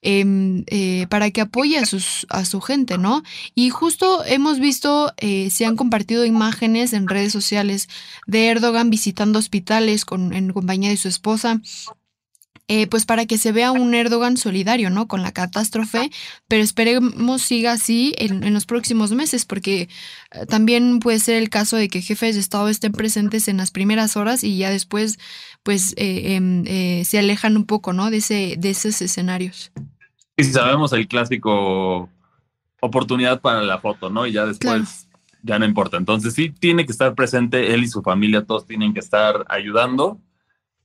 Em, 0.03 0.65
eh, 0.69 1.07
para 1.11 1.31
que 1.31 1.43
apoye 1.43 1.77
a, 1.77 1.85
sus, 1.85 2.27
a 2.31 2.47
su 2.47 2.63
gente, 2.63 2.97
¿no? 2.97 3.23
Y 3.55 3.69
justo 3.69 4.25
hemos 4.25 4.59
visto, 4.59 5.13
eh, 5.19 5.51
se 5.51 5.67
han 5.67 5.77
compartido 5.77 6.25
imágenes 6.25 6.95
en 6.95 7.07
redes 7.07 7.35
sociales 7.35 7.87
de 8.27 8.47
Erdogan 8.47 8.89
visitando 8.89 9.39
hospitales 9.39 10.07
con, 10.07 10.33
en 10.33 10.55
compañía 10.55 10.89
de 10.89 10.97
su 10.97 11.09
esposa, 11.09 11.61
eh, 12.73 12.87
pues 12.87 13.05
para 13.05 13.27
que 13.27 13.37
se 13.37 13.51
vea 13.51 13.73
un 13.73 13.95
Erdogan 13.95 14.37
solidario, 14.37 14.91
¿no? 14.91 15.09
Con 15.09 15.23
la 15.23 15.33
catástrofe, 15.33 16.09
pero 16.47 16.63
esperemos 16.63 17.43
siga 17.43 17.73
así 17.73 18.15
en, 18.17 18.55
los 18.55 18.65
próximos 18.65 19.11
meses, 19.11 19.45
porque 19.45 19.89
eh, 20.31 20.47
también 20.47 21.01
puede 21.01 21.19
ser 21.19 21.43
el 21.43 21.51
caso 21.51 21.77
de 21.77 21.89
que 21.89 22.01
jefes 22.01 22.37
de 22.37 22.41
Estado 22.41 22.69
estén 22.69 22.93
presentes 22.93 23.49
en 23.49 23.57
las 23.57 23.73
primeras 23.73 24.17
horas 24.17 24.45
y 24.45 24.57
ya 24.57 24.71
después, 24.71 25.19
pues, 25.65 25.95
eh, 25.97 26.37
em, 26.37 26.65
se 27.05 27.19
alejan 27.19 27.57
un 27.57 27.67
poco, 27.67 27.93
¿no? 27.93 28.09
De, 28.09 28.19
ese, 28.19 28.55
de 28.57 28.71
esos 28.71 29.03
escenarios. 29.03 29.73
Y 30.37 30.45
si 30.45 30.53
sabemos 30.53 30.93
el 30.93 31.09
clásico 31.09 32.09
oportunidad 32.81 33.41
para 33.41 33.63
la 33.63 33.81
foto, 33.81 34.11
¿no? 34.11 34.29
Y 34.29 34.33
ya 34.33 34.47
después 34.47 35.09
ya 35.43 35.59
no 35.59 35.65
importa. 35.65 35.97
Entonces 35.97 36.35
sí 36.35 36.51
tiene 36.51 36.87
que 36.87 36.93
estar 36.93 37.17
presente, 37.17 37.75
él 37.75 37.83
y 37.83 37.89
su 37.89 38.01
familia, 38.01 38.45
todos 38.45 38.65
tienen 38.65 38.95
que 38.95 39.01
estar 39.01 39.45
ayudando 39.49 40.21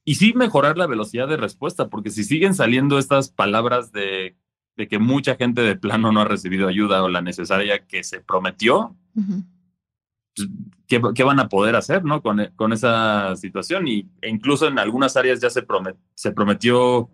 y 0.06 0.16
sí 0.16 0.34
mejorar 0.34 0.78
la 0.78 0.86
velocidad 0.86 1.28
de 1.28 1.36
respuesta, 1.36 1.90
porque 1.90 2.12
si 2.12 2.24
siguen 2.24 2.54
saliendo 2.54 3.00
estas 3.00 3.30
palabras 3.30 3.92
de, 3.92 4.38
que 4.78 5.00
mucha 5.00 5.36
gente 5.36 5.62
de 5.64 5.76
plano 5.76 6.12
no 6.12 6.22
ha 6.22 6.26
recibido 6.26 6.68
ayuda 6.68 7.04
o 7.04 7.10
la 7.10 7.22
necesaria 7.22 7.86
que 7.88 8.04
se 8.04 8.22
prometió, 8.22 8.96
pues, 9.16 10.48
¿qué, 10.88 11.24
van 11.24 11.40
a 11.40 11.50
poder 11.50 11.76
hacer 11.76 12.06
¿no? 12.06 12.22
con, 12.22 12.52
con 12.56 12.72
esa 12.72 13.36
situación? 13.36 13.88
Y, 13.88 14.08
e 14.22 14.30
incluso 14.30 14.68
en 14.68 14.78
algunas 14.78 15.18
áreas 15.18 15.42
ya 15.42 15.50
se, 15.50 15.66
se 16.14 16.32
prometió 16.32 17.10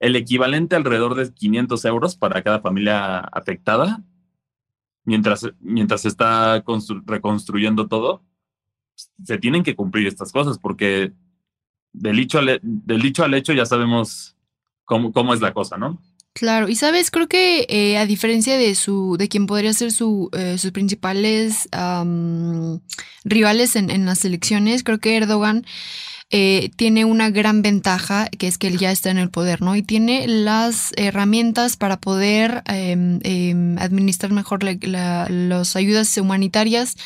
el 0.00 0.16
equivalente 0.16 0.74
alrededor 0.74 1.14
de 1.14 1.32
500 1.32 1.84
euros 1.84 2.16
para 2.16 2.42
cada 2.42 2.60
familia 2.60 3.18
afectada, 3.18 4.02
mientras, 5.04 5.48
mientras 5.60 6.00
se 6.00 6.08
está 6.08 6.64
reconstruyendo 7.04 7.88
todo. 7.88 8.24
Se 9.22 9.38
tienen 9.38 9.62
que 9.62 9.76
cumplir 9.76 10.06
estas 10.06 10.32
cosas 10.32 10.58
porque 10.58 11.12
del 11.92 12.16
dicho 12.16 12.38
al, 12.38 12.60
del 12.62 13.02
dicho 13.02 13.24
al 13.24 13.34
hecho 13.34 13.52
ya 13.52 13.66
sabemos 13.66 14.36
cómo, 14.84 15.12
cómo 15.12 15.34
es 15.34 15.40
la 15.40 15.52
cosa, 15.52 15.76
¿no? 15.76 16.00
Claro, 16.34 16.70
y 16.70 16.76
sabes, 16.76 17.10
creo 17.10 17.28
que 17.28 17.66
eh, 17.68 17.98
a 17.98 18.06
diferencia 18.06 18.56
de 18.56 18.74
su, 18.74 19.16
de 19.18 19.28
quien 19.28 19.46
podría 19.46 19.74
ser 19.74 19.92
su, 19.92 20.30
eh, 20.32 20.56
sus 20.56 20.72
principales 20.72 21.68
rivales 23.24 23.76
en, 23.76 23.90
en, 23.90 24.06
las 24.06 24.24
elecciones, 24.24 24.82
creo 24.82 24.98
que 24.98 25.18
Erdogan 25.18 25.66
eh, 26.34 26.70
tiene 26.76 27.04
una 27.04 27.28
gran 27.28 27.60
ventaja, 27.60 28.26
que 28.26 28.48
es 28.48 28.56
que 28.56 28.66
él 28.66 28.78
ya 28.78 28.90
está 28.90 29.10
en 29.10 29.18
el 29.18 29.28
poder, 29.28 29.60
¿no? 29.60 29.76
Y 29.76 29.82
tiene 29.82 30.26
las 30.26 30.92
herramientas 30.96 31.76
para 31.76 32.00
poder 32.00 32.62
em, 32.64 33.78
administrar 33.78 34.32
mejor 34.32 34.64
las 34.64 35.76
ayudas 35.76 36.16
humanitarias. 36.16 36.96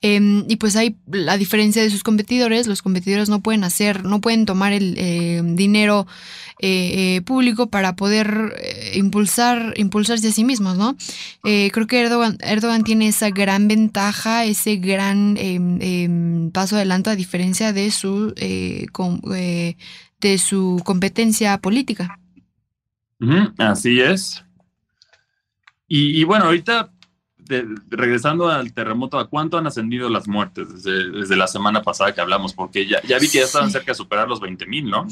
Em, 0.00 0.44
y 0.48 0.56
pues 0.56 0.76
hay, 0.76 0.96
a 1.28 1.36
diferencia 1.36 1.82
de 1.82 1.90
sus 1.90 2.04
competidores, 2.04 2.68
los 2.68 2.80
competidores 2.80 3.28
no 3.28 3.40
pueden 3.40 3.64
hacer, 3.64 4.04
no 4.04 4.20
pueden 4.20 4.46
tomar 4.46 4.72
el 4.72 5.56
dinero 5.56 6.06
eh, 6.60 7.16
eh, 7.16 7.22
público 7.22 7.68
para 7.68 7.94
poder 7.94 8.54
impulsar, 8.94 9.74
impulsarse 9.76 10.28
a 10.28 10.32
sí 10.32 10.44
mismos, 10.44 10.76
¿no? 10.76 10.96
creo 11.42 11.86
que 11.86 12.00
Erdogan, 12.00 12.38
Erdogan 12.40 12.84
tiene 12.84 13.08
esa 13.08 13.30
gran 13.30 13.68
ventaja, 13.68 14.44
ese 14.44 14.76
gran 14.76 15.36
paso 16.52 16.76
adelante 16.76 17.10
a 17.10 17.16
diferencia 17.16 17.72
de 17.72 17.90
su 17.90 18.34
eh, 18.36 19.76
de 20.20 20.38
su 20.38 20.82
competencia 20.84 21.58
política. 21.58 22.18
así 23.58 24.00
es. 24.00 24.44
Y, 25.90 26.22
bueno, 26.24 26.46
ahorita 26.46 26.92
regresando 27.88 28.48
al 28.48 28.72
terremoto, 28.72 29.18
¿a 29.18 29.28
cuánto 29.28 29.58
han 29.58 29.66
ascendido 29.66 30.08
las 30.08 30.28
muertes 30.28 30.82
desde, 30.82 31.36
la 31.36 31.48
semana 31.48 31.82
pasada 31.82 32.14
que 32.14 32.20
hablamos? 32.20 32.52
Porque 32.54 32.86
ya, 32.86 33.02
ya 33.02 33.18
vi 33.18 33.28
que 33.28 33.38
ya 33.38 33.44
estaban 33.44 33.70
cerca 33.70 33.92
de 33.92 33.96
superar 33.96 34.28
los 34.28 34.40
20 34.40 34.66
mil, 34.66 34.90
¿no? 34.90 35.06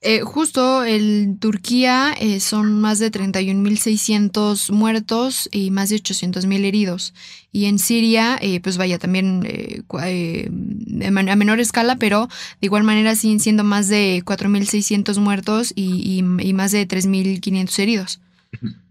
Eh, 0.00 0.20
justo 0.20 0.84
en 0.84 1.38
Turquía 1.38 2.14
eh, 2.20 2.38
son 2.38 2.80
más 2.80 3.00
de 3.00 3.10
31.600 3.10 4.70
muertos 4.70 5.48
y 5.50 5.72
más 5.72 5.88
de 5.88 5.96
800.000 5.96 6.64
heridos. 6.64 7.14
Y 7.50 7.64
en 7.64 7.80
Siria, 7.80 8.38
eh, 8.40 8.60
pues 8.60 8.76
vaya, 8.76 8.98
también 8.98 9.42
a 9.90 11.36
menor 11.36 11.60
escala, 11.60 11.96
pero 11.96 12.28
de 12.60 12.66
igual 12.66 12.84
manera 12.84 13.16
siguen 13.16 13.40
siendo 13.40 13.64
más 13.64 13.88
de 13.88 14.22
4.600 14.24 15.18
muertos 15.18 15.72
y, 15.74 16.18
y, 16.18 16.52
más 16.52 16.70
de 16.70 16.86
3.500 16.86 17.78
heridos. 17.80 18.20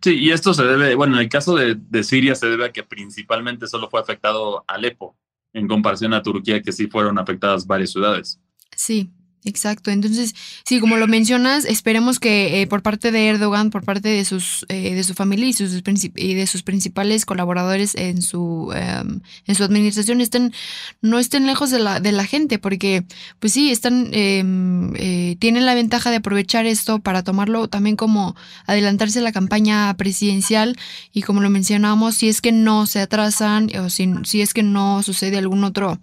Sí, 0.01 0.15
y 0.15 0.31
esto 0.31 0.53
se 0.53 0.63
debe, 0.63 0.95
bueno, 0.95 1.15
en 1.15 1.21
el 1.21 1.29
caso 1.29 1.55
de, 1.55 1.75
de 1.75 2.03
Siria 2.03 2.36
se 2.36 2.47
debe 2.47 2.65
a 2.65 2.71
que 2.71 2.83
principalmente 2.83 3.67
solo 3.67 3.89
fue 3.89 4.00
afectado 4.00 4.63
Alepo, 4.67 5.17
en 5.53 5.67
comparación 5.67 6.13
a 6.13 6.21
Turquía, 6.24 6.62
que 6.62 6.71
sí 6.71 6.88
fueron 6.88 7.17
afectadas 7.17 7.65
varias 7.65 7.91
ciudades. 7.91 8.39
Sí, 8.75 9.12
Exacto, 9.48 9.92
entonces, 9.92 10.36
sí, 10.66 10.82
como 10.82 10.98
lo 10.98 11.08
mencionas, 11.08 11.63
esperemos 11.63 12.20
que 12.20 12.62
eh, 12.62 12.68
por 12.68 12.82
parte 12.82 13.13
de 13.13 13.30
Erdogan, 13.30 13.70
por 13.70 13.86
parte 13.86 14.10
de 14.10 14.25
sus 14.25 14.66
eh, 14.68 14.94
de 14.94 15.04
su 15.06 15.13
familia 15.13 15.48
y, 15.48 15.54
sus, 15.54 15.82
y 16.16 16.34
de 16.34 16.48
sus 16.48 16.63
principales 16.63 17.25
colaboradores 17.25 17.96
en 17.96 18.22
su 18.22 18.74
em, 18.75 19.22
en 19.46 19.56
su 19.56 19.63
administración 19.63 20.20
estén 20.20 20.54
no 21.01 21.18
estén 21.18 21.48
lejos 21.48 21.72
de 21.72 21.80
la 21.80 22.01
de 22.01 22.12
la 22.12 22.25
gente, 22.25 22.60
porque 22.60 23.06
pues 23.39 23.54
sí 23.54 23.72
están 23.72 24.10
em, 24.12 24.94
eh, 24.98 25.38
tienen 25.39 25.66
la 25.66 25.75
ventaja 25.75 26.10
de 26.10 26.18
aprovechar 26.18 26.66
esto 26.66 27.00
para 27.00 27.24
tomarlo 27.24 27.70
también 27.70 27.96
como 27.96 28.36
adelantarse 28.66 29.20
a 29.20 29.22
la 29.22 29.32
campaña 29.32 29.94
presidencial 29.96 30.75
y 31.13 31.22
como 31.22 31.39
lo 31.39 31.50
mencionamos, 31.50 32.16
si 32.16 32.27
es 32.27 32.42
que 32.42 32.51
no 32.51 32.86
se 32.86 33.00
atrasan 33.00 33.70
o 33.80 33.89
si, 33.89 34.13
si 34.25 34.42
es 34.42 34.54
que 34.54 34.63
no 34.63 35.04
sucede 35.04 35.38
algún 35.38 35.63
otro 35.63 35.98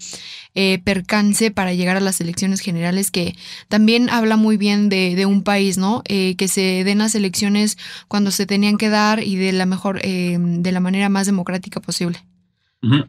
eh, 0.56 0.78
percance 0.84 1.50
para 1.50 1.74
llegar 1.74 1.96
a 1.96 2.00
las 2.00 2.20
elecciones 2.20 2.60
generales, 2.60 3.10
que 3.10 3.33
también 3.68 4.10
habla 4.10 4.36
muy 4.36 4.56
bien 4.56 4.88
de, 4.88 5.24
un 5.26 5.42
país, 5.42 5.78
¿no? 5.78 6.02
Eh, 6.06 6.36
que 6.36 6.48
se 6.48 6.84
den 6.84 6.98
las 6.98 7.14
elecciones 7.14 7.78
cuando 8.08 8.30
se 8.30 8.46
tenían 8.46 8.76
que 8.76 8.88
dar 8.88 9.22
y 9.22 9.36
de 9.36 9.52
la 9.52 9.66
mejor, 9.66 10.00
eh, 10.02 10.36
de 10.38 10.72
la 10.72 10.80
manera 10.80 11.08
más 11.08 11.26
democrática 11.26 11.80
posible. 11.80 12.18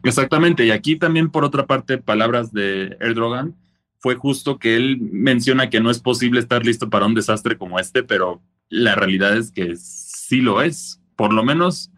Exactamente, 0.02 0.64
y 0.64 0.70
aquí 0.70 0.96
también 0.96 1.28
por 1.28 1.44
otra 1.44 1.66
parte, 1.66 1.98
palabras 1.98 2.52
de 2.52 2.96
Erdogan, 3.00 3.54
fue 3.98 4.14
justo 4.14 4.58
que 4.58 4.76
él 4.76 4.98
menciona 5.00 5.68
que 5.68 5.80
no 5.80 5.90
es 5.90 5.98
posible 5.98 6.40
estar 6.40 6.64
listo 6.64 6.88
para 6.88 7.06
un 7.06 7.14
desastre 7.14 7.58
como 7.58 7.78
este, 7.78 8.02
pero 8.02 8.40
la 8.68 8.94
realidad 8.94 9.36
es 9.36 9.50
que 9.50 9.76
sí 9.76 10.40
lo 10.40 10.62
es. 10.62 11.00
Por 11.16 11.32
lo 11.32 11.42
menos 11.44 11.90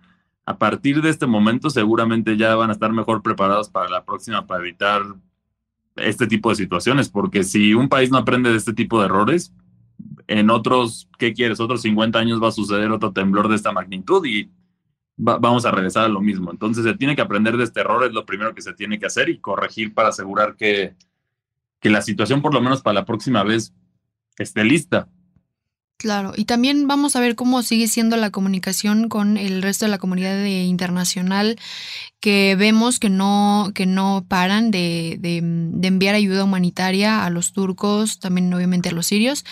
a 0.46 0.58
partir 0.58 1.02
de 1.02 1.10
este 1.10 1.26
momento 1.26 1.68
seguramente 1.68 2.36
ya 2.36 2.54
van 2.54 2.70
a 2.70 2.72
estar 2.72 2.92
mejor 2.92 3.22
preparados 3.22 3.68
para 3.68 3.90
la 3.90 4.04
próxima 4.04 4.46
para 4.46 4.60
evitar 4.60 5.02
este 6.02 6.26
tipo 6.26 6.50
de 6.50 6.56
situaciones, 6.56 7.08
porque 7.08 7.44
si 7.44 7.74
un 7.74 7.88
país 7.88 8.10
no 8.10 8.18
aprende 8.18 8.50
de 8.50 8.56
este 8.56 8.72
tipo 8.72 9.00
de 9.00 9.06
errores, 9.06 9.52
en 10.26 10.50
otros, 10.50 11.08
¿qué 11.18 11.32
quieres? 11.32 11.60
Otros 11.60 11.82
50 11.82 12.18
años 12.18 12.42
va 12.42 12.48
a 12.48 12.52
suceder 12.52 12.90
otro 12.90 13.12
temblor 13.12 13.48
de 13.48 13.56
esta 13.56 13.72
magnitud 13.72 14.24
y 14.26 14.50
vamos 15.16 15.64
a 15.66 15.72
regresar 15.72 16.04
a 16.04 16.08
lo 16.08 16.20
mismo. 16.20 16.50
Entonces 16.50 16.84
se 16.84 16.94
tiene 16.94 17.16
que 17.16 17.22
aprender 17.22 17.56
de 17.56 17.64
este 17.64 17.80
error, 17.80 18.04
es 18.04 18.12
lo 18.12 18.24
primero 18.24 18.54
que 18.54 18.62
se 18.62 18.74
tiene 18.74 18.98
que 18.98 19.06
hacer 19.06 19.28
y 19.28 19.38
corregir 19.38 19.94
para 19.94 20.10
asegurar 20.10 20.54
que, 20.56 20.94
que 21.80 21.90
la 21.90 22.02
situación, 22.02 22.40
por 22.40 22.54
lo 22.54 22.60
menos 22.60 22.82
para 22.82 22.94
la 22.94 23.04
próxima 23.04 23.42
vez, 23.42 23.74
esté 24.38 24.64
lista. 24.64 25.08
Claro, 25.98 26.32
y 26.36 26.44
también 26.44 26.86
vamos 26.86 27.16
a 27.16 27.20
ver 27.20 27.34
cómo 27.34 27.60
sigue 27.64 27.88
siendo 27.88 28.16
la 28.16 28.30
comunicación 28.30 29.08
con 29.08 29.36
el 29.36 29.62
resto 29.62 29.84
de 29.84 29.90
la 29.90 29.98
comunidad 29.98 30.44
internacional, 30.44 31.58
que 32.20 32.54
vemos 32.56 33.00
que 33.00 33.08
no, 33.10 33.72
que 33.74 33.84
no 33.84 34.24
paran 34.28 34.70
de, 34.70 35.16
de, 35.18 35.38
enviar 35.88 36.14
ayuda 36.14 36.44
humanitaria 36.44 37.24
a 37.24 37.30
los 37.30 37.52
turcos, 37.52 38.20
también 38.20 38.54
obviamente 38.54 38.90
a 38.90 38.92
los 38.92 39.06
sirios, 39.06 39.44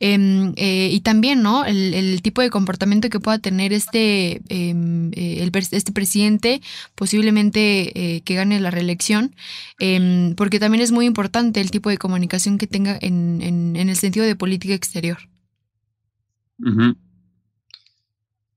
em, 0.00 0.54
eh, 0.56 0.88
y 0.90 1.00
también 1.00 1.42
¿no? 1.42 1.66
El, 1.66 2.22
tipo 2.22 2.40
de 2.40 2.48
comportamiento 2.48 3.10
que 3.10 3.20
pueda 3.20 3.38
tener 3.38 3.74
este, 3.74 4.40
em, 4.48 5.10
eh, 5.12 5.42
el, 5.42 5.52
este 5.54 5.92
presidente, 5.92 6.62
posiblemente 6.94 8.16
eh, 8.16 8.20
que 8.22 8.34
gane 8.36 8.58
la 8.58 8.70
reelección, 8.70 9.34
em, 9.78 10.34
porque 10.34 10.58
también 10.58 10.82
es 10.82 10.92
muy 10.92 11.04
importante 11.04 11.60
el 11.60 11.70
tipo 11.70 11.90
de 11.90 11.98
comunicación 11.98 12.56
que 12.56 12.66
tenga 12.66 12.98
en, 13.02 13.40
en, 13.42 13.76
en 13.76 13.88
el 13.90 13.96
sentido 13.96 14.24
de 14.24 14.34
política 14.34 14.72
exterior. 14.74 15.29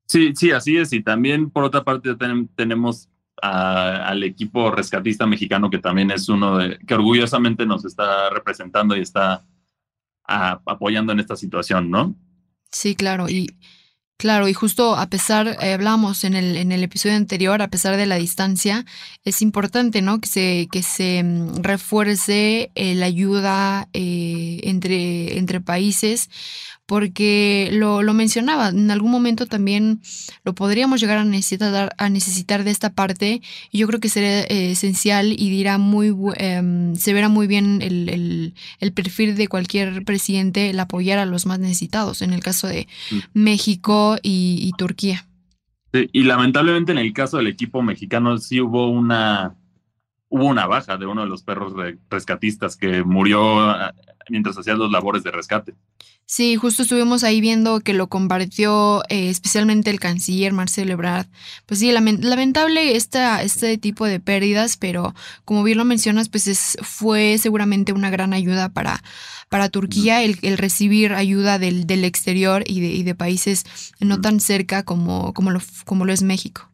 Sí, 0.05 0.33
sí, 0.35 0.51
así 0.51 0.77
es. 0.77 0.93
Y 0.93 1.01
también, 1.01 1.49
por 1.49 1.63
otra 1.63 1.83
parte, 1.83 2.15
tenemos 2.55 3.09
al 3.41 4.23
equipo 4.23 4.71
rescatista 4.71 5.25
mexicano, 5.25 5.69
que 5.69 5.79
también 5.79 6.11
es 6.11 6.29
uno 6.29 6.57
de, 6.57 6.77
que 6.79 6.93
orgullosamente 6.93 7.65
nos 7.65 7.83
está 7.83 8.29
representando 8.29 8.95
y 8.95 9.01
está 9.01 9.45
apoyando 10.25 11.11
en 11.11 11.19
esta 11.19 11.35
situación, 11.35 11.89
¿no? 11.89 12.15
Sí, 12.71 12.95
claro. 12.95 13.27
Y 13.27 13.47
Claro, 14.23 14.47
y 14.47 14.53
justo 14.53 14.95
a 14.95 15.07
pesar, 15.07 15.57
eh, 15.59 15.73
hablábamos 15.73 16.23
en 16.23 16.33
el, 16.33 16.55
en 16.55 16.71
el 16.71 16.81
episodio 16.81 17.17
anterior, 17.17 17.61
a 17.61 17.67
pesar 17.67 17.97
de 17.97 18.05
la 18.05 18.15
distancia, 18.15 18.85
es 19.25 19.41
importante, 19.41 20.01
¿no? 20.01 20.21
Que 20.21 20.29
se, 20.29 20.67
que 20.71 20.81
se 20.81 21.21
mm, 21.23 21.57
refuerce 21.61 22.71
eh, 22.75 22.95
la 22.95 23.07
ayuda 23.07 23.89
eh, 23.91 24.61
entre, 24.63 25.37
entre 25.37 25.59
países 25.59 26.29
porque 26.85 27.69
lo, 27.71 28.03
lo, 28.03 28.13
mencionaba, 28.13 28.69
en 28.69 28.91
algún 28.91 29.11
momento 29.11 29.45
también 29.45 30.01
lo 30.43 30.53
podríamos 30.53 30.99
llegar 30.99 31.17
a 31.17 31.23
necesitar, 31.23 31.95
a 31.97 32.09
necesitar 32.09 32.63
de 32.63 32.71
esta 32.71 32.93
parte 32.93 33.41
y 33.71 33.77
yo 33.77 33.87
creo 33.87 33.99
que 33.99 34.09
sería 34.09 34.41
eh, 34.41 34.71
esencial 34.71 35.31
y 35.31 35.49
dirá 35.49 35.77
muy, 35.77 36.13
eh, 36.37 36.93
se 36.95 37.13
verá 37.13 37.29
muy 37.29 37.47
bien 37.47 37.81
el, 37.81 38.09
el, 38.09 38.53
el, 38.79 38.91
perfil 38.91 39.35
de 39.35 39.47
cualquier 39.47 40.03
presidente 40.03 40.69
el 40.69 40.79
apoyar 40.79 41.19
a 41.19 41.25
los 41.25 41.45
más 41.45 41.59
necesitados, 41.59 42.21
en 42.21 42.33
el 42.33 42.41
caso 42.41 42.67
de 42.67 42.87
mm. 43.11 43.17
México 43.33 44.17
y, 44.21 44.59
y 44.61 44.71
Turquía. 44.77 45.25
Sí, 45.93 46.09
y 46.11 46.23
lamentablemente 46.23 46.91
en 46.91 46.97
el 46.97 47.13
caso 47.13 47.37
del 47.37 47.47
equipo 47.47 47.81
mexicano 47.81 48.37
sí 48.39 48.59
hubo 48.59 48.89
una 48.89 49.55
hubo 50.33 50.45
una 50.45 50.65
baja 50.65 50.97
de 50.97 51.05
uno 51.05 51.21
de 51.21 51.27
los 51.27 51.43
perros 51.43 51.73
rescatistas 52.09 52.75
que 52.75 53.03
murió 53.03 53.59
ah, 53.59 53.93
mientras 54.29 54.57
hacía 54.57 54.73
los 54.73 54.91
labores 54.91 55.21
de 55.21 55.29
rescate. 55.29 55.75
Sí, 56.25 56.55
justo 56.55 56.81
estuvimos 56.81 57.23
ahí 57.23 57.39
viendo 57.39 57.81
que 57.81 57.93
lo 57.93 58.07
compartió 58.07 59.03
eh, 59.09 59.29
especialmente 59.29 59.91
el 59.91 59.99
canciller 59.99 60.51
Marcelo 60.51 60.93
Ebrard. 60.93 61.27
Pues 61.67 61.81
sí, 61.81 61.91
lamentable 61.91 62.95
esta, 62.95 63.43
este 63.43 63.77
tipo 63.77 64.07
de 64.07 64.19
pérdidas, 64.19 64.75
pero 64.77 65.13
como 65.45 65.61
bien 65.61 65.77
lo 65.77 65.85
mencionas, 65.85 66.29
pues 66.29 66.47
es, 66.47 66.79
fue 66.81 67.37
seguramente 67.37 67.93
una 67.93 68.09
gran 68.09 68.33
ayuda 68.33 68.69
para, 68.69 69.03
para 69.49 69.69
Turquía 69.69 70.23
el, 70.23 70.39
el 70.41 70.57
recibir 70.57 71.13
ayuda 71.13 71.59
del, 71.59 71.85
del 71.85 72.05
exterior 72.05 72.63
y 72.65 72.81
de, 72.81 72.87
y 72.87 73.03
de, 73.03 73.13
países 73.13 73.65
no 73.99 74.19
tan 74.19 74.39
cerca 74.39 74.81
como, 74.81 75.31
como, 75.35 75.51
lo, 75.51 75.59
como 75.85 76.05
lo 76.05 76.13
es 76.13 76.23
México. 76.23 76.72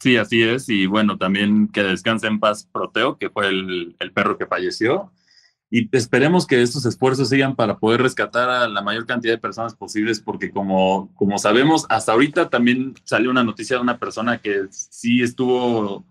Sí, 0.00 0.16
así 0.16 0.42
es. 0.42 0.68
Y 0.68 0.86
bueno, 0.86 1.18
también 1.18 1.68
que 1.68 1.82
descanse 1.82 2.26
en 2.28 2.38
paz 2.38 2.68
Proteo, 2.72 3.18
que 3.18 3.30
fue 3.30 3.48
el, 3.48 3.96
el, 3.98 4.12
perro 4.12 4.38
que 4.38 4.46
falleció. 4.46 5.12
Y 5.70 5.94
esperemos 5.94 6.46
que 6.46 6.62
estos 6.62 6.86
esfuerzos 6.86 7.28
sigan 7.28 7.54
para 7.54 7.78
poder 7.78 8.02
rescatar 8.02 8.48
a 8.48 8.68
la 8.68 8.80
mayor 8.80 9.06
cantidad 9.06 9.34
de 9.34 9.38
personas 9.38 9.74
posibles, 9.74 10.20
porque 10.20 10.50
como, 10.50 11.12
como 11.14 11.36
sabemos, 11.38 11.84
hasta 11.90 12.12
ahorita 12.12 12.48
también 12.48 12.94
salió 13.04 13.30
una 13.30 13.44
noticia 13.44 13.76
de 13.76 13.82
una 13.82 13.98
persona 13.98 14.38
que 14.38 14.66
sí 14.70 15.22
estuvo 15.22 16.04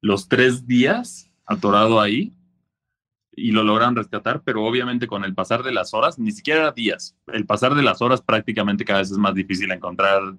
los 0.00 0.28
tres 0.28 0.66
días 0.66 1.30
atorado 1.44 2.00
ahí 2.00 2.32
y 3.36 3.50
lo 3.50 3.62
lograron 3.64 3.96
rescatar, 3.96 4.42
pero 4.42 4.64
obviamente 4.64 5.06
con 5.06 5.24
el 5.24 5.34
pasar 5.34 5.62
de 5.62 5.72
las 5.72 5.92
horas, 5.92 6.18
ni 6.18 6.30
siquiera 6.30 6.72
días, 6.72 7.16
el 7.26 7.46
pasar 7.46 7.74
de 7.74 7.82
las 7.82 8.00
horas 8.00 8.22
prácticamente 8.22 8.84
cada 8.84 9.00
vez 9.00 9.10
es 9.10 9.18
más 9.18 9.34
difícil 9.34 9.70
encontrar 9.70 10.36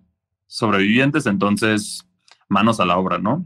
sobrevivientes, 0.48 1.26
entonces 1.26 2.08
manos 2.48 2.80
a 2.80 2.86
la 2.86 2.98
obra, 2.98 3.18
¿no? 3.18 3.46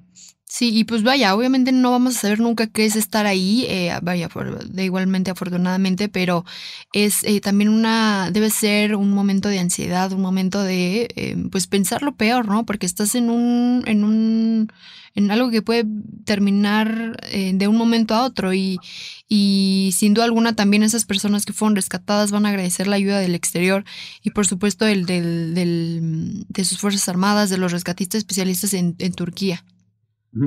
Sí, 0.52 0.72
y 0.76 0.84
pues 0.84 1.04
vaya, 1.04 1.36
obviamente 1.36 1.72
no 1.72 1.92
vamos 1.92 2.18
a 2.18 2.22
saber 2.22 2.40
nunca 2.40 2.66
qué 2.66 2.86
es 2.86 2.96
estar 2.96 3.28
ahí, 3.28 3.68
eh, 3.70 3.94
vaya, 4.02 4.30
por, 4.30 4.68
de 4.68 4.84
igualmente 4.84 5.30
afortunadamente, 5.30 6.10
pero 6.10 6.44
es 6.92 7.24
eh, 7.24 7.40
también 7.40 7.70
una, 7.70 8.32
debe 8.32 8.50
ser 8.50 8.96
un 8.96 9.12
momento 9.12 9.48
de 9.50 9.60
ansiedad, 9.60 10.12
un 10.12 10.22
momento 10.24 10.64
de, 10.64 11.08
eh, 11.16 11.38
pues 11.52 11.68
pensar 11.68 12.02
lo 12.02 12.16
peor, 12.16 12.48
¿no? 12.48 12.66
Porque 12.66 12.88
estás 12.88 13.14
en 13.14 13.30
un, 13.30 13.84
en 13.86 14.04
un, 14.04 14.72
en 15.14 15.30
algo 15.30 15.52
que 15.52 15.62
puede 15.62 15.86
terminar 16.26 17.20
eh, 17.30 17.52
de 17.54 17.68
un 17.68 17.78
momento 17.78 18.16
a 18.16 18.24
otro 18.26 18.52
y, 18.52 18.80
y 19.28 19.92
sin 19.96 20.16
duda 20.16 20.26
alguna 20.26 20.56
también 20.56 20.82
esas 20.82 21.06
personas 21.06 21.46
que 21.46 21.54
fueron 21.54 21.76
rescatadas 21.76 22.32
van 22.32 22.48
a 22.48 22.50
agradecer 22.50 22.88
la 22.88 22.96
ayuda 22.96 23.20
del 23.20 23.36
exterior 23.36 23.86
y 24.24 24.32
por 24.32 24.48
supuesto 24.48 24.88
el 24.88 25.06
del, 25.06 25.54
del 25.54 26.46
de 26.48 26.66
sus 26.66 26.80
Fuerzas 26.80 27.08
Armadas, 27.08 27.52
de 27.52 27.60
los 27.60 27.72
rescatistas 27.72 28.18
especialistas 28.18 28.74
en, 28.74 28.96
en 28.98 29.14
Turquía. 29.14 29.64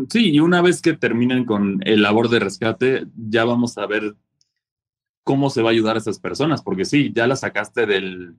Sí, 0.08 0.30
y 0.30 0.40
una 0.40 0.62
vez 0.62 0.80
que 0.80 0.92
terminen 0.92 1.44
con 1.44 1.80
el 1.84 2.02
labor 2.02 2.28
de 2.28 2.38
rescate, 2.38 3.06
ya 3.16 3.44
vamos 3.44 3.78
a 3.78 3.86
ver 3.86 4.14
cómo 5.24 5.50
se 5.50 5.62
va 5.62 5.70
a 5.70 5.72
ayudar 5.72 5.96
a 5.96 5.98
esas 5.98 6.18
personas, 6.18 6.62
porque 6.62 6.84
sí, 6.84 7.12
ya 7.14 7.26
las 7.26 7.40
sacaste 7.40 7.86
del, 7.86 8.36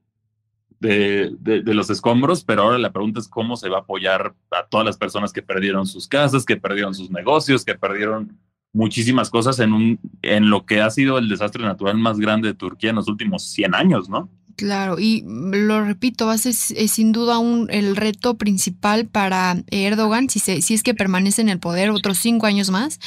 de, 0.79 1.31
de, 1.39 1.61
de, 1.61 1.73
los 1.73 1.89
escombros, 1.89 2.43
pero 2.43 2.63
ahora 2.63 2.77
la 2.77 2.91
pregunta 2.91 3.19
es 3.19 3.27
cómo 3.27 3.57
se 3.57 3.69
va 3.69 3.77
a 3.77 3.81
apoyar 3.81 4.35
a 4.51 4.67
todas 4.67 4.85
las 4.85 4.97
personas 4.97 5.33
que 5.33 5.41
perdieron 5.41 5.85
sus 5.85 6.07
casas, 6.07 6.45
que 6.45 6.57
perdieron 6.57 6.93
sus 6.93 7.09
negocios, 7.09 7.65
que 7.65 7.75
perdieron 7.75 8.37
muchísimas 8.73 9.29
cosas 9.29 9.59
en, 9.59 9.71
un, 9.71 9.99
en 10.21 10.49
lo 10.49 10.65
que 10.65 10.81
ha 10.81 10.89
sido 10.89 11.17
el 11.17 11.29
desastre 11.29 11.63
natural 11.63 11.97
más 11.97 12.19
grande 12.19 12.49
de 12.49 12.53
Turquía 12.55 12.89
en 12.89 12.97
los 12.97 13.07
últimos 13.07 13.43
100 13.43 13.75
años, 13.75 14.09
¿no? 14.09 14.29
Claro, 14.63 14.97
y 14.97 15.25
lo 15.27 15.83
repito, 15.83 16.27
va 16.27 16.35
a 16.35 16.37
ser 16.37 16.53
sin 16.53 17.11
duda 17.11 17.37
un, 17.37 17.67
el 17.69 17.97
reto 17.97 18.37
principal 18.37 19.05
para 19.07 19.61
Erdogan, 19.71 20.29
si, 20.29 20.39
se, 20.39 20.61
si 20.61 20.73
es 20.73 20.83
que 20.83 20.93
permanece 20.93 21.41
en 21.41 21.49
el 21.49 21.59
poder 21.59 21.89
otros 21.89 22.17
cinco 22.19 22.45
años 22.45 22.69
más, 22.69 23.01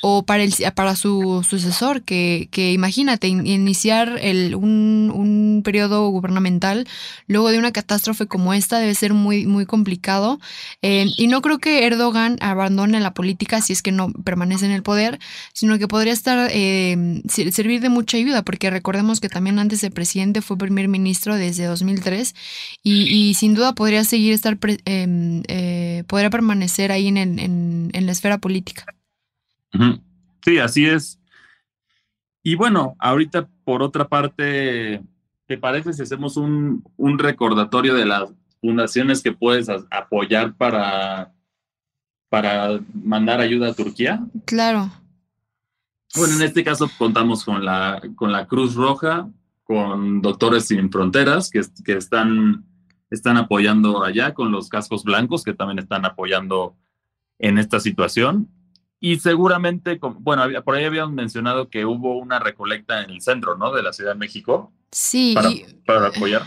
o 0.00 0.22
para, 0.22 0.42
el, 0.42 0.54
para 0.74 0.96
su 0.96 1.46
sucesor, 1.46 2.00
que, 2.00 2.48
que 2.50 2.72
imagínate, 2.72 3.28
iniciar 3.28 4.20
el, 4.22 4.54
un, 4.54 5.12
un 5.14 5.60
periodo 5.62 6.08
gubernamental 6.08 6.88
luego 7.26 7.50
de 7.50 7.58
una 7.58 7.72
catástrofe 7.72 8.26
como 8.26 8.54
esta 8.54 8.78
debe 8.78 8.94
ser 8.94 9.12
muy, 9.12 9.44
muy 9.44 9.66
complicado. 9.66 10.40
Eh, 10.80 11.10
y 11.18 11.26
no 11.26 11.42
creo 11.42 11.58
que 11.58 11.84
Erdogan 11.84 12.38
abandone 12.40 13.00
la 13.00 13.12
política 13.12 13.60
si 13.60 13.74
es 13.74 13.82
que 13.82 13.92
no 13.92 14.10
permanece 14.24 14.64
en 14.64 14.72
el 14.72 14.82
poder, 14.82 15.18
sino 15.52 15.78
que 15.78 15.88
podría 15.88 16.14
estar, 16.14 16.48
eh, 16.50 17.20
servir 17.28 17.82
de 17.82 17.90
mucha 17.90 18.16
ayuda, 18.16 18.40
porque 18.40 18.70
recordemos 18.70 19.20
que 19.20 19.28
también 19.28 19.58
antes 19.58 19.84
el 19.84 19.90
presidente 19.90 20.40
fue 20.40 20.56
primer 20.56 20.88
ministro 20.88 21.01
desde 21.04 21.66
2003 21.66 22.34
y, 22.82 23.02
y 23.02 23.34
sin 23.34 23.54
duda 23.54 23.74
podría 23.74 24.04
seguir 24.04 24.32
estar, 24.32 24.58
eh, 24.64 25.42
eh, 25.48 26.04
podría 26.06 26.30
permanecer 26.30 26.92
ahí 26.92 27.08
en, 27.08 27.16
en, 27.16 27.90
en, 27.92 28.06
la 28.06 28.12
esfera 28.12 28.38
política. 28.38 28.84
Sí, 30.44 30.58
así 30.58 30.86
es. 30.86 31.18
Y 32.42 32.56
bueno, 32.56 32.96
ahorita 32.98 33.48
por 33.64 33.82
otra 33.82 34.08
parte, 34.08 35.02
¿te 35.46 35.58
parece 35.58 35.92
si 35.92 36.02
hacemos 36.02 36.36
un, 36.36 36.84
un 36.96 37.18
recordatorio 37.18 37.94
de 37.94 38.06
las 38.06 38.32
fundaciones 38.60 39.22
que 39.22 39.32
puedes 39.32 39.68
apoyar 39.90 40.54
para, 40.54 41.32
para 42.28 42.80
mandar 42.94 43.40
ayuda 43.40 43.68
a 43.68 43.74
Turquía? 43.74 44.20
Claro. 44.44 44.90
Bueno, 46.14 46.36
en 46.36 46.42
este 46.42 46.62
caso 46.62 46.90
contamos 46.98 47.44
con 47.44 47.64
la, 47.64 48.02
con 48.16 48.32
la 48.32 48.46
Cruz 48.46 48.74
Roja, 48.74 49.28
con 49.64 50.20
Doctores 50.22 50.66
Sin 50.66 50.90
Fronteras, 50.90 51.50
que, 51.50 51.60
que 51.84 51.94
están, 51.94 52.64
están 53.10 53.36
apoyando 53.36 54.02
allá, 54.02 54.34
con 54.34 54.52
los 54.52 54.68
cascos 54.68 55.04
blancos, 55.04 55.44
que 55.44 55.54
también 55.54 55.78
están 55.78 56.04
apoyando 56.04 56.76
en 57.38 57.58
esta 57.58 57.80
situación. 57.80 58.48
Y 59.00 59.18
seguramente, 59.18 59.98
bueno, 60.20 60.44
por 60.62 60.76
ahí 60.76 60.84
habíamos 60.84 61.12
mencionado 61.12 61.68
que 61.68 61.84
hubo 61.84 62.18
una 62.18 62.38
recolecta 62.38 63.02
en 63.02 63.10
el 63.10 63.20
centro, 63.20 63.56
¿no? 63.56 63.72
De 63.72 63.82
la 63.82 63.92
Ciudad 63.92 64.12
de 64.12 64.18
México. 64.18 64.72
Sí. 64.92 65.32
Para, 65.34 65.50
para 65.84 66.06
apoyar. 66.08 66.42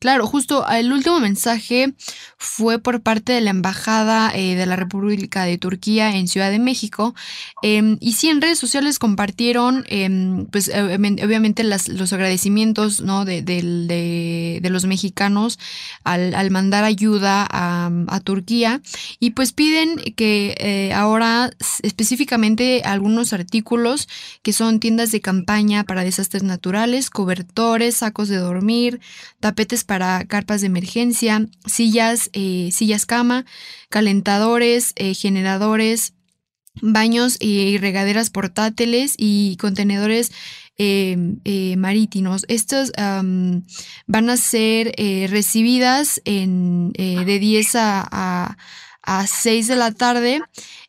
Claro, 0.00 0.26
justo 0.26 0.66
el 0.66 0.92
último 0.94 1.20
mensaje 1.20 1.92
fue 2.38 2.78
por 2.78 3.02
parte 3.02 3.34
de 3.34 3.42
la 3.42 3.50
Embajada 3.50 4.32
eh, 4.34 4.54
de 4.54 4.64
la 4.64 4.74
República 4.74 5.44
de 5.44 5.58
Turquía 5.58 6.16
en 6.16 6.26
Ciudad 6.26 6.50
de 6.50 6.58
México. 6.58 7.14
Eh, 7.62 7.98
y 8.00 8.14
sí, 8.14 8.30
en 8.30 8.40
redes 8.40 8.58
sociales 8.58 8.98
compartieron, 8.98 9.84
eh, 9.90 10.46
pues 10.50 10.70
obviamente 10.70 11.64
las, 11.64 11.88
los 11.88 12.14
agradecimientos 12.14 13.02
¿no? 13.02 13.26
de, 13.26 13.42
de 13.42 14.70
los 14.70 14.86
mexicanos 14.86 15.58
al, 16.02 16.34
al 16.34 16.50
mandar 16.50 16.84
ayuda 16.84 17.46
a, 17.50 17.90
a, 18.08 18.20
Turquía. 18.20 18.80
Y 19.18 19.32
pues 19.32 19.52
piden 19.52 19.96
que 20.16 20.54
eh, 20.58 20.94
ahora 20.94 21.50
específicamente 21.82 22.80
algunos 22.86 23.34
artículos 23.34 24.08
que 24.42 24.54
son 24.54 24.80
tiendas 24.80 25.12
de 25.12 25.20
campaña 25.20 25.84
para 25.84 26.04
desastres 26.04 26.42
naturales, 26.42 27.10
cobertores, 27.10 27.96
sacos 27.98 28.28
de 28.28 28.36
dormir, 28.36 29.00
tapetes 29.40 29.84
para 29.90 30.24
carpas 30.24 30.60
de 30.60 30.68
emergencia, 30.68 31.48
sillas, 31.66 32.30
eh, 32.32 32.68
sillas 32.70 33.06
cama, 33.06 33.44
calentadores, 33.88 34.92
eh, 34.94 35.14
generadores, 35.14 36.12
baños 36.80 37.36
y 37.40 37.76
regaderas 37.76 38.30
portátiles 38.30 39.14
y 39.16 39.56
contenedores 39.56 40.30
eh, 40.78 41.16
eh, 41.44 41.74
marítimos. 41.76 42.44
Estos 42.46 42.92
van 42.96 44.30
a 44.30 44.36
ser 44.36 44.92
eh, 44.96 45.26
recibidas 45.28 46.22
en, 46.24 46.92
de 46.92 47.38
10 47.40 47.74
a, 47.74 48.08
a, 48.12 48.56
a 49.02 49.26
6 49.26 49.66
de 49.66 49.74
la 49.74 49.90
tarde 49.90 50.40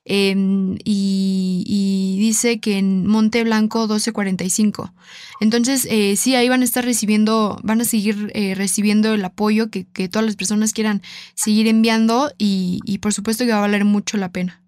eh, 0.06 0.36
y, 0.84 2.18
dice 2.20 2.60
que 2.60 2.78
en 2.78 3.08
Monte 3.08 3.44
Blanco 3.44 3.80
1245. 3.80 4.94
Entonces, 5.40 5.88
eh, 5.90 6.16
sí, 6.16 6.36
ahí 6.36 6.50
van 6.50 6.62
a 6.62 6.66
estar 6.66 6.86
recibiendo, 6.86 7.58
van 7.64 7.82
a 7.82 7.86
seguir 7.86 8.32
eh, 8.34 8.56
recibiendo 8.56 9.14
el 9.14 9.26
apoyo 9.26 9.70
que, 9.70 9.86
todas 10.10 10.26
las 10.26 10.36
personas 10.36 10.74
quieran 10.74 11.02
seguir 11.36 11.68
enviando 11.68 12.32
y, 12.38 12.80
y, 12.86 13.00
por 13.00 13.14
supuesto 13.14 13.46
que 13.46 13.52
va 13.52 13.58
a 13.58 13.62
valer 13.62 13.86
mucho 13.86 14.18
la 14.18 14.32
pena. 14.32 14.62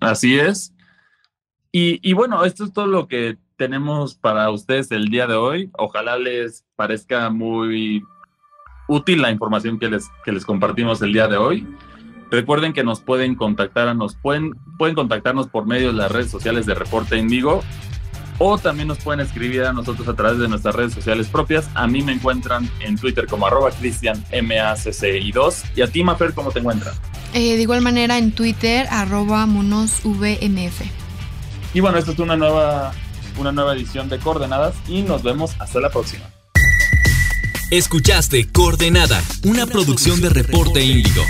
Así 0.00 0.38
es. 0.38 0.72
Y, 1.72 2.00
y 2.08 2.12
bueno, 2.14 2.44
esto 2.44 2.64
es 2.64 2.72
todo 2.72 2.86
lo 2.86 3.06
que 3.08 3.38
tenemos 3.56 4.14
para 4.14 4.50
ustedes 4.50 4.90
el 4.92 5.08
día 5.08 5.26
de 5.26 5.34
hoy. 5.34 5.70
Ojalá 5.76 6.18
les 6.18 6.64
parezca 6.76 7.30
muy 7.30 8.02
útil 8.88 9.22
la 9.22 9.30
información 9.30 9.78
que 9.78 9.88
les, 9.88 10.08
que 10.24 10.32
les 10.32 10.44
compartimos 10.44 11.02
el 11.02 11.12
día 11.12 11.28
de 11.28 11.36
hoy. 11.36 11.66
Recuerden 12.30 12.72
que 12.72 12.82
nos 12.82 13.00
pueden 13.00 13.34
contactar, 13.34 13.94
nos 13.94 14.16
pueden, 14.16 14.52
pueden 14.78 14.94
contactarnos 14.94 15.48
por 15.48 15.66
medio 15.66 15.88
de 15.88 15.94
las 15.94 16.10
redes 16.10 16.30
sociales 16.30 16.66
de 16.66 16.74
Reporte 16.74 17.16
Indigo 17.16 17.62
o 18.38 18.58
también 18.58 18.88
nos 18.88 18.98
pueden 18.98 19.20
escribir 19.20 19.62
a 19.62 19.72
nosotros 19.72 20.06
a 20.08 20.14
través 20.14 20.38
de 20.38 20.48
nuestras 20.48 20.74
redes 20.74 20.92
sociales 20.92 21.28
propias. 21.28 21.68
A 21.74 21.86
mí 21.86 22.02
me 22.02 22.12
encuentran 22.12 22.68
en 22.80 22.96
Twitter 22.96 23.26
como 23.26 23.46
arroba 23.46 23.70
cristianmacci2 23.70 25.64
y 25.74 25.82
a 25.82 25.86
ti, 25.86 26.04
Mafer, 26.04 26.34
¿cómo 26.34 26.50
te 26.50 26.58
encuentran? 26.58 26.94
Eh, 27.32 27.56
de 27.56 27.62
igual 27.62 27.80
manera 27.80 28.18
en 28.18 28.32
Twitter, 28.32 28.86
arroba 28.90 29.46
monosvmf. 29.46 30.80
Y 31.74 31.80
bueno, 31.80 31.98
esta 31.98 32.12
es 32.12 32.18
una 32.18 32.36
nueva, 32.36 32.92
una 33.38 33.52
nueva 33.52 33.74
edición 33.74 34.08
de 34.08 34.18
Coordenadas 34.18 34.74
y 34.88 35.02
nos 35.02 35.22
vemos 35.22 35.52
hasta 35.58 35.80
la 35.80 35.90
próxima. 35.90 36.24
Escuchaste 37.70 38.50
Coordenada, 38.52 39.22
una 39.44 39.66
producción 39.66 40.20
de 40.20 40.28
Reporte 40.28 40.84
Índigo. 40.84 41.22